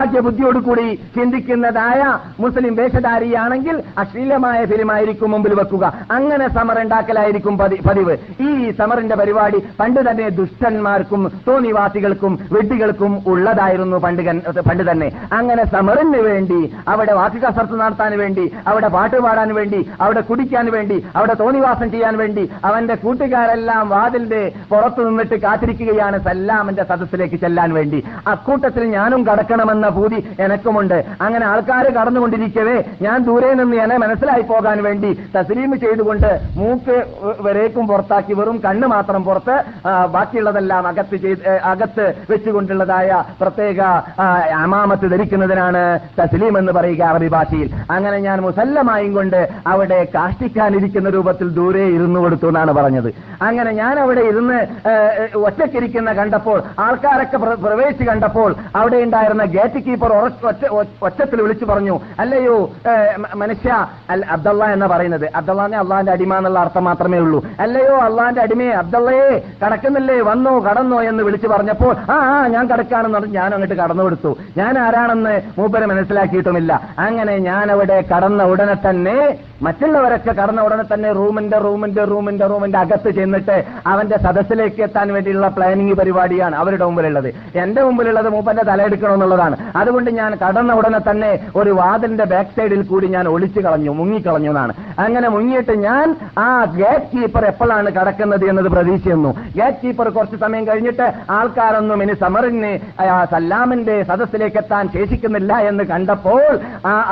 ബുദ്ധിയോടുകൂടി 0.00 0.94
ചിന്തിക്കുന്നതായ 1.14 2.00
മുസ്ലിം 2.40 2.74
വേഷധാരിയാണെങ്കിൽ 2.74 3.82
അശ്ലീലമായ 3.98 4.64
ഫിലിമായിരിക്കും 4.64 5.30
മുമ്പിൽ 5.30 5.54
വെക്കുക. 5.54 5.92
അങ്ങനെ 6.10 6.48
സമർ 6.54 6.78
ഉണ്ടാക്കലായിരിക്കും 6.80 7.58
പതിവ്. 7.58 8.16
ഈ 8.48 8.70
സമറിന്റെ 8.78 9.16
പരിപാടി 9.16 9.58
പണ്ട് 9.80 10.00
തന്നെ 10.10 10.28
ദുഷ്ടന്മാർക്കും 10.28 11.22
തോന്നിവാസികൾക്കും 11.48 12.38
വെട്ടികൾക്കും 12.52 13.22
ഉള്ളതായിരുന്നു 13.26 13.96
പണ്ട് 13.96 14.22
പണ്ട് 14.68 14.90
തന്നെ. 14.90 15.08
അങ്ങനെ 15.32 15.64
സമറിന് 15.64 16.20
വേണ്ടി 16.28 16.60
അവിടെ 16.88 17.12
വാക്ക് 17.12 17.36
കസർത്ത് 17.36 17.80
നടത്താൻ 17.80 18.18
വേണ്ടി 18.18 18.52
അവിടെ 18.66 18.88
പാട്ട് 18.88 19.16
പാടാൻ 19.16 19.54
വേണ്ടി 19.54 19.80
അവിടെ 20.00 20.20
കുടിക്കാൻ 20.20 20.70
വേണ്ടി 20.72 21.06
അവിടെ 21.16 21.34
തോന്നിവാസം 21.34 21.90
ചെയ്യാൻ 21.90 22.16
വേണ്ടി 22.18 22.50
അവന്റെ 22.64 22.94
കൂട്ടുകാരെല്ലാം 22.94 23.88
വാതിലിന്റെ 23.88 24.52
പുറത്തു 24.70 25.02
നിന്നിട്ട് 25.08 25.34
കാത്തിരിക്കുകയാണ് 25.34 26.18
സല്ലാമിന്റെ 26.18 26.84
സദസ്സിലേക്ക് 26.84 27.34
ചെല്ലാൻ 27.34 27.72
വേണ്ടി. 27.72 28.04
അക്കൂട്ടത്തിൽ 28.26 28.84
ഞാനും 28.84 29.26
കടക്കണമെന്ന 29.26 29.85
പൂതി 29.90 30.18
എനക്കുമുണ്ട്. 30.40 30.98
അങ്ങനെ 31.20 31.46
ആൾക്കാർ 31.46 31.84
കടന്നുകൊണ്ടിരിക്കവേ 31.92 32.76
ഞാൻ 33.02 33.24
ദൂരെ 33.24 33.54
നിന്ന് 33.54 33.76
എന്നെ 33.76 33.96
മനസ്സിലായി 33.96 34.42
പോകാൻ 34.42 34.82
വേണ്ടി 34.82 35.10
തസ്ലീം 35.36 35.78
ചെയ്തുകൊണ്ട് 35.78 36.30
മൂക്ക് 36.56 36.96
വരേക്കും 37.40 37.86
പുറത്താക്കി 37.86 38.32
വെറും 38.32 38.62
കണ്ണ് 38.64 38.86
മാത്രം 38.86 39.24
പുറത്ത് 39.24 39.56
ബാക്കിയുള്ളതെല്ലാം 40.06 40.88
അകത്ത് 40.88 41.16
ചെയ്ത് 41.16 41.48
അകത്ത് 41.64 42.14
വെച്ചുകൊണ്ടുള്ളതായ 42.30 43.10
പ്രത്യേക 43.40 43.80
അമാമത്ത് 44.56 45.10
ധരിക്കുന്നതിനാണ് 45.10 45.82
തസ്ലീം 46.20 46.58
എന്ന് 46.58 46.72
പറയുക 46.72 47.02
അറബി 47.04 47.28
ഭാഷയിൽ. 47.28 47.68
അങ്ങനെ 47.90 48.18
ഞാൻ 48.18 48.40
മുസല്ലമായും 48.40 49.12
കൊണ്ട് 49.14 49.40
അവിടെ 49.66 50.08
കാഷ്ടിക്കാനിരിക്കുന്ന 50.14 51.10
രൂപത്തിൽ 51.10 51.48
ദൂരെ 51.50 51.84
ഇരുന്നു 51.88 52.20
കൊടുത്തു 52.20 52.46
എന്നാണ് 52.46 52.72
പറഞ്ഞത്. 52.72 53.08
അങ്ങനെ 53.42 53.72
ഞാൻ 53.72 53.98
അവിടെ 53.98 54.20
ഇരുന്ന് 54.22 54.58
ഒറ്റക്കിരിക്കുന്ന 55.38 56.12
കണ്ടപ്പോൾ 56.12 56.62
ആൾക്കാരൊക്കെ 56.78 57.36
പ്ര- 57.36 57.58
പ്രവേശിച്ച് 57.62 58.04
കണ്ടപ്പോൾ 58.04 58.50
അവിടെ 58.76 58.96
ഉണ്ടായിരുന്ന 58.96 59.44
ഗേറ്റ് 59.46 59.75
കീപ്പർ 59.86 60.12
ഒറ്റത്തിൽ 61.06 61.42
വിളിച്ചു 61.42 61.64
പറഞ്ഞു 61.64 62.00
അല്ലയോ 62.20 62.70
മനുഷ്യ 63.34 63.72
അബ്ദുള്ള 64.30 64.64
എന്ന് 64.64 64.86
പറയുന്നത്. 64.86 65.26
അബ്ദുള്ളാനെ 65.36 65.78
അള്ളാന്റെ 65.78 66.12
അടിമ 66.12 66.36
എന്നുള്ള 66.36 66.58
അർത്ഥം 66.58 66.84
മാത്രമേ 66.84 67.18
ഉള്ളൂ. 67.18 67.44
അല്ലയോ 67.60 67.96
അള്ളാന്റെ 67.98 68.42
അടിമയെ 68.42 68.72
അബ്ദുള്ളയെ 68.72 69.42
കടക്കുന്നില്ലേ 69.64 70.20
വന്നോ 70.20 70.60
കടന്നോ 70.60 71.02
എന്ന് 71.02 71.22
വിളിച്ചു 71.22 71.48
പറഞ്ഞപ്പോൾ 71.48 71.96
ആ 72.12 72.16
ആ 72.32 72.46
ഞാൻ 72.46 72.66
കടക്കാണെന്ന് 72.70 73.18
പറഞ്ഞ് 73.18 73.34
ഞാൻ 73.34 73.52
അങ്ങോട്ട് 73.54 73.74
കടന്നു 73.74 74.02
കൊടുത്തു. 74.02 74.36
ഞാൻ 74.56 74.78
ആരാണെന്ന് 74.78 75.40
മൂപ്പര് 75.58 75.86
മനസ്സിലാക്കിയിട്ടുമില്ല. 75.86 76.72
അങ്ങനെ 76.98 77.38
ഞാൻ 77.38 77.70
അവിടെ 77.70 78.04
കടന്ന 78.14 78.42
ഉടനെ 78.42 78.76
തന്നെ 78.90 79.38
മറ്റുള്ളവരൊക്കെ 79.62 80.32
കടന്ന 80.32 80.60
ഉടനെ 80.62 80.84
തന്നെ 80.94 81.12
റൂമിന്റെ 81.12 81.58
റൂമിന്റെ 81.58 82.04
റൂമിന്റെ 82.04 82.46
റൂമിന്റെ 82.46 82.78
അകത്ത് 82.78 83.10
ചെന്നിട്ട് 83.10 83.64
അവന്റെ 83.86 84.16
സദസ്സിലേക്ക് 84.18 84.82
എത്താൻ 84.82 85.12
വേണ്ടിയുള്ള 85.12 85.48
പ്ലാനിങ് 85.48 85.94
പരിപാടിയാണ് 85.94 86.56
അവരുടെ 86.56 86.84
മുമ്പിലുള്ളത്. 86.84 87.28
എന്റെ 87.54 87.82
മുമ്പിലുള്ളത് 87.82 88.28
മൂപ്പന്റെ 88.28 88.62
തലയെടുക്കണമെന്നുള്ളതാണ് 88.62 89.56
അതുകൊണ്ട് 89.76 90.10
ഞാൻ 90.10 90.32
കടന്ന 90.42 90.72
ഉടനെ 90.72 91.00
തന്നെ 91.10 91.30
ഒരു 91.56 91.70
വാതിലിന്റെ 91.70 92.24
ബാക്ക് 92.24 92.54
സൈഡിൽ 92.56 92.82
കൂടി 92.86 93.06
ഞാൻ 93.16 93.28
ഒളിച്ചു 93.28 93.60
കളഞ്ഞു 93.60 93.90
മുങ്ങിക്കളഞ്ഞു 93.90 94.50
എന്നാണ്. 94.50 94.72
അങ്ങനെ 94.98 95.28
മുങ്ങിയിട്ട് 95.28 95.74
ഞാൻ 95.86 96.16
ആ 96.38 96.48
ഗേറ്റ് 96.64 97.10
കീപ്പർ 97.12 97.44
എപ്പോഴാണ് 97.44 97.90
കടക്കുന്നത് 97.92 98.44
എന്നത് 98.44 98.68
പ്രതീക്ഷിക്കുന്നു. 98.74 99.30
ഗേറ്റ് 99.56 99.82
കീപ്പർ 99.84 100.08
കുറച്ച് 100.08 100.36
സമയം 100.44 100.66
കഴിഞ്ഞിട്ട് 100.68 101.06
ആൾക്കാരൊന്നും 101.30 102.02
ഇനി 102.02 102.14
സമറിന് 102.24 102.72
സല്ലാമിന്റെ 103.32 103.96
സദസ്സിലേക്ക് 104.02 104.56
എത്താൻ 104.56 104.88
ശേഷിക്കുന്നില്ല 104.94 105.52
എന്ന് 105.70 105.84
കണ്ടപ്പോൾ 105.84 106.42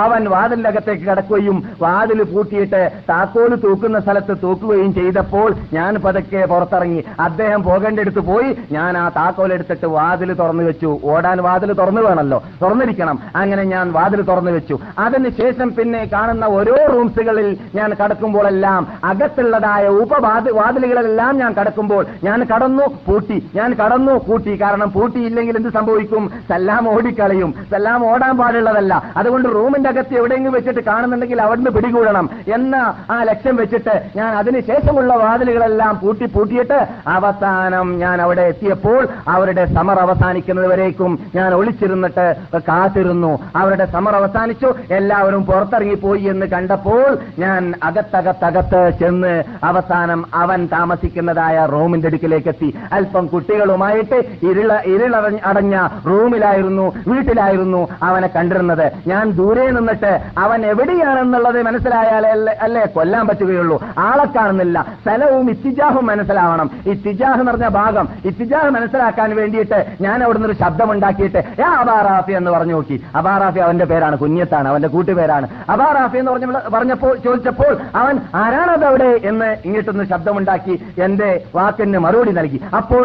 അവൻ 0.05 0.23
വാതിലിന്റെ 0.35 0.71
അകത്തേക്ക് 0.71 1.05
കടക്കുകയും 1.05 1.57
വാതിൽ 1.83 2.23
പൂട്ടിയിട്ട് 2.33 2.83
താക്കോൽ 3.11 3.55
തൂക്കുന്ന 3.65 4.01
സ്ഥലത്ത് 4.01 4.35
തൂക്കുകയും 4.43 4.95
ചെയ്തപ്പോൾ 4.95 5.51
ഞാൻ 5.73 5.95
പതുക്കെ 6.05 6.43
പുറത്തിറങ്ങി. 6.53 7.01
അദ്ദേഹം 7.21 7.63
പോകേണ്ടടുത്ത് 7.63 8.23
പോയി 8.31 8.51
ഞാൻ 8.73 8.99
ആ 8.99 9.09
താക്കോൽ 9.17 9.53
എടുത്തിട്ട് 9.53 9.87
വാതിൽ 9.87 10.33
തുറന്നു 10.35 10.65
വെച്ചു. 10.65 10.91
ഓടാൻ 11.13 11.39
വാതിൽ 11.43 11.73
തുറന്നു 11.73 12.01
വേണമല്ലോ. 12.01 12.39
തുറന്നിരിക്കണം. 12.63 13.19
അങ്ങനെ 13.37 13.63
ഞാൻ 13.63 13.93
വാതിൽ 13.93 14.23
തുറന്നു 14.23 14.51
വെച്ചു. 14.51 14.79
അതിനുശേഷം 14.99 15.75
പിന്നെ 15.75 16.11
കാണുന്ന 16.13 16.45
ഓരോ 16.45 16.77
റൂംസുകളിൽ 16.95 17.59
ഞാൻ 17.75 17.95
കടക്കുമ്പോഴെല്ലാം 17.95 18.89
അകത്തുള്ളതായ 19.05 19.89
ഉപവാതി 19.89 20.51
വാതിലുകളെല്ലാം 20.51 21.39
ഞാൻ 21.39 21.53
കടക്കുമ്പോൾ 21.53 22.07
ഞാൻ 22.25 22.45
കടന്നു 22.45 22.83
പൂട്ടി. 23.09 23.51
ഞാൻ 23.55 23.75
കടന്നു 23.75 24.13
പൂട്ടി. 24.13 24.61
കാരണം 24.61 24.93
പൂട്ടിയില്ലെങ്കിൽ 24.93 25.57
എന്ത് 25.57 25.69
സംഭവിക്കും? 25.69 26.31
സല്ലാം 26.49 26.89
ഓടിക്കളയും. 26.95 27.55
സല്ലാം 27.71 28.07
ഓടാൻ 28.07 28.37
പാടുള്ളതല്ല. 28.39 29.03
അതുകൊണ്ട് 29.17 29.49
റൂമിന്റെ 29.49 29.91
അകത്ത് 29.91 30.15
എവിടെയെങ്കിലും 30.15 30.53
വെച്ചിട്ട് 30.53 30.81
കാണുന്നുണ്ടെങ്കിൽ 30.81 31.43
അവിടുന്ന് 31.43 31.71
പിടികൂടണം 31.71 32.31
എന്ന 32.55 32.95
ആ 33.11 33.23
ലക്ഷ്യം 33.23 33.57
വെച്ചിട്ട് 33.57 34.11
ഞാൻ 34.17 34.37
അതിനുശേഷമുള്ള 34.37 35.15
വാതിലുകളെല്ലാം 35.15 36.01
പൂട്ടി 36.03 36.27
പൂട്ടിയിട്ട് 36.27 36.89
അവസാനം 37.07 37.99
ഞാൻ 37.99 38.23
അവിടെ 38.23 38.43
എത്തിയപ്പോൾ 38.43 39.09
അവരുടെ 39.29 39.65
സമർ 39.75 39.99
അവസാനിക്കുന്നതുവരേക്കും 39.99 41.19
ഞാൻ 41.35 41.55
ഒളിച്ചിരുന്നിട്ട് 41.55 42.34
കാത്തിരുന്നു. 42.59 43.39
അവരുടെ 43.57 43.85
സമർ 43.85 44.17
അവസാനിച്ചു. 44.17 44.75
എല്ലാവരും 44.91 45.47
പുറത്തിറങ്ങിപ്പോയി 45.47 46.21
എന്ന് 46.21 46.47
കണ്ടപ്പോൾ 46.47 47.19
ഞാൻ 47.39 47.75
അകത്തകത്തകത്ത് 47.83 48.91
ചെന്ന് 49.01 49.45
അവസാനം 49.65 50.25
അവൻ 50.35 50.69
താമസിക്കുന്നതായ 50.73 51.67
റൂമിന്റെ 51.67 52.09
അടുക്കിലേക്ക് 52.09 52.49
എത്തി. 52.49 52.75
അല്പം 52.93 53.27
കുട്ടികളുമായിട്ട് 53.27 54.23
ഇരുള 54.43 54.79
ഇരുളടഞ്ഞ 54.87 55.89
റൂമിലായിരുന്നു 56.07 56.93
വീട്ടിലായിരുന്നു 57.09 57.89
അവനെ 58.03 58.27
കണ്ടിരുന്നത്. 58.27 58.93
ഞാൻ 59.07 59.31
ദൂരെ 59.31 59.71
നിന്നിട്ട് 59.71 60.21
അവൻ 60.39 60.67
എവിടെയാണെന്നുള്ളത് 60.67 61.63
മനസ്സിലായാലേ 61.63 62.29
അല്ലേ- 62.61 62.89
കൊല്ലാൻ 62.89 63.27
പറ്റുകയുള്ളൂ. 63.27 63.85
ആളെ 63.99 64.25
കാണുന്നില്ല. 64.25 64.87
സ്ഥലവും 65.03 65.51
ഇത്തിജാഹും 65.51 66.07
മനസ്സിലാവണം. 66.07 66.71
ഇത്തിജാഹ് 66.87 67.41
എന്ന് 67.41 67.53
പറഞ്ഞ 67.53 67.69
ഭാഗം. 67.69 68.09
ഇത്തിജാഹ് 68.25 68.71
മനസ്സിലാക്കാൻ 68.71 69.37
വേണ്ടിയിട്ട് 69.37 69.87
ഞാൻ 70.01 70.25
അവിടുന്ന് 70.25 70.49
ഒരു 70.49 70.55
ശബ്ദം 70.55 70.93
ഉണ്ടാക്കിയിട്ട് 70.93 71.43
യാ 71.59 71.83
അബാറാഫി 72.25 72.33
എന്ന് 72.41 72.51
പറഞ്ഞു 72.51 72.75
നോക്കി. 72.75 72.97
അബാറാഫി 73.15 73.61
അവന്റെ 73.67 73.87
പേരാണ് 73.91 74.17
കുഞ്ഞത്താണ് 74.19 74.69
അവന്റെ 74.69 74.89
കൂട്ടുപേരാണ്. 74.89 75.47
അബാറാഫി 75.69 76.19
എന്ന് 76.19 76.31
പറഞ്ഞ 76.33 76.47
പറഞ്ഞപ്പോൾ 76.75 77.13
ചോദിച്ചപ്പോൾ 77.25 77.73
അവൻ 77.95 78.15
ആരാണത് 78.35 78.85
അവിടെ? 78.91 79.11
എന്ന് 79.31 79.49
ഇങ്ങോട്ടൊന്ന് 79.65 80.05
ശബ്ദമുണ്ടാക്കി 80.13 80.75
എന്റെ 81.05 81.31
വാക്കിന് 81.55 81.99
മറുപടി 82.05 82.33
നൽകി. 82.39 82.59
അപ്പോൾ 82.77 83.05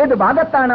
ഏത് 0.00 0.14
ഭാഗത്താണ് 0.24 0.72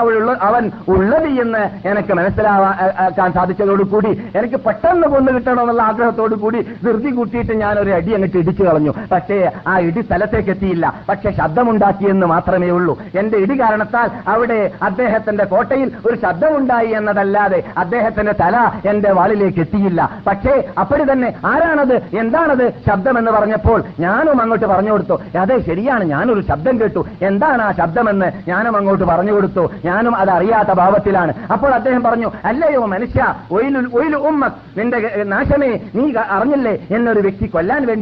അവൻ 0.49 0.63
ഉള്ളത് 0.95 1.29
എന്ന് 1.43 1.63
എനിക്ക് 1.89 2.13
മനസ്സിലാക്കാൻ 2.19 3.29
സാധിച്ചതോടുകൂടി 3.38 4.12
എനിക്ക് 4.39 4.60
പെട്ടെന്ന് 4.67 5.08
കൊന്നു 5.13 5.31
കിട്ടണമെന്നുള്ള 5.36 5.81
ആഗ്രഹത്തോടു 5.89 6.36
കൂടി 6.43 6.62
ധൃതി 6.84 7.12
കൂട്ടിയിട്ട് 7.17 7.53
ഞാൻ 7.63 7.75
ഒരു 7.84 7.91
അടി 7.97 8.12
അങ്ങോട്ട് 8.17 8.38
ഇടിച്ചു 8.43 8.63
കളഞ്ഞു. 8.63 8.93
പക്ഷേ 9.12 9.39
ആ 9.67 9.75
ഇടി 9.88 10.01
സ്ഥലത്തേക്ക് 10.08 10.51
എത്തിയില്ല. 10.55 10.86
പക്ഷെ 11.10 11.29
ശബ്ദമുണ്ടാക്കിയെന്ന് 11.39 12.27
മാത്രമേ 12.34 12.69
ഉള്ളൂ. 12.77 12.93
എന്റെ 13.21 13.38
ഇടി 13.45 13.55
കാരണത്താൽ 13.62 14.10
അവിടെ 14.34 14.60
അദ്ദേഹത്തിന്റെ 14.89 15.45
കോട്ടയിൽ 15.53 15.91
ഒരു 16.05 16.17
ശബ്ദമുണ്ടായി 16.23 16.91
എന്നതല്ലാതെ 16.99 17.60
അദ്ദേഹത്തിന്റെ 17.78 18.32
തല 18.32 18.72
എന്റെ 18.86 19.12
വാളിലേക്ക് 19.12 19.60
എത്തിയില്ല. 19.60 20.20
പക്ഷേ 20.28 20.64
അപ്പടി 20.80 21.04
തന്നെ 21.12 21.34
ആരാണത്? 21.46 21.96
എന്താണത്? 21.96 22.74
ശബ്ദമെന്ന് 22.88 23.32
പറഞ്ഞപ്പോൾ 23.32 23.84
ഞാനും 24.00 24.42
അങ്ങോട്ട് 24.42 24.66
പറഞ്ഞു 24.66 24.92
കൊടുത്തു. 24.92 25.38
അതെ 25.40 25.60
ശരിയാണ് 25.60 26.04
ഞാനൊരു 26.04 26.42
ശബ്ദം 26.42 26.80
കേട്ടു. 26.82 27.06
എന്താണ് 27.22 27.62
ആ 27.62 27.72
ശബ്ദമെന്ന് 27.72 28.50
ഞാനും 28.50 28.78
അങ്ങോട്ട് 28.78 29.04
പറഞ്ഞു 29.04 29.32
കൊടുത്തു. 29.32 29.72
ഞാനും 29.86 30.16
അത് 30.16 30.30
അറിയാത്ത 30.30 30.70
ഭാവത്തിലാണ്. 30.70 31.34
അപ്പോൾ 31.54 31.74
അദ്ദേഹം 31.74 32.04
പറഞ്ഞു 32.04 32.32
അല്ലയോ 32.46 32.86
മനുഷ്യ 32.86 33.34
ഒയിലു 33.52 33.80
ഒയിലു 33.94 34.18
ഉമ്മ 34.18 34.48
നിന്റെ 34.78 35.24
നാശമേ 35.24 35.80
നീ 35.96 36.14
അറിഞ്ഞില്ലേ? 36.30 36.88
എന്നൊരു 36.92 37.20
വ്യക്തി 37.20 37.46
കൊല്ലാൻ 37.46 37.86
വേണ്ടി 37.88 37.94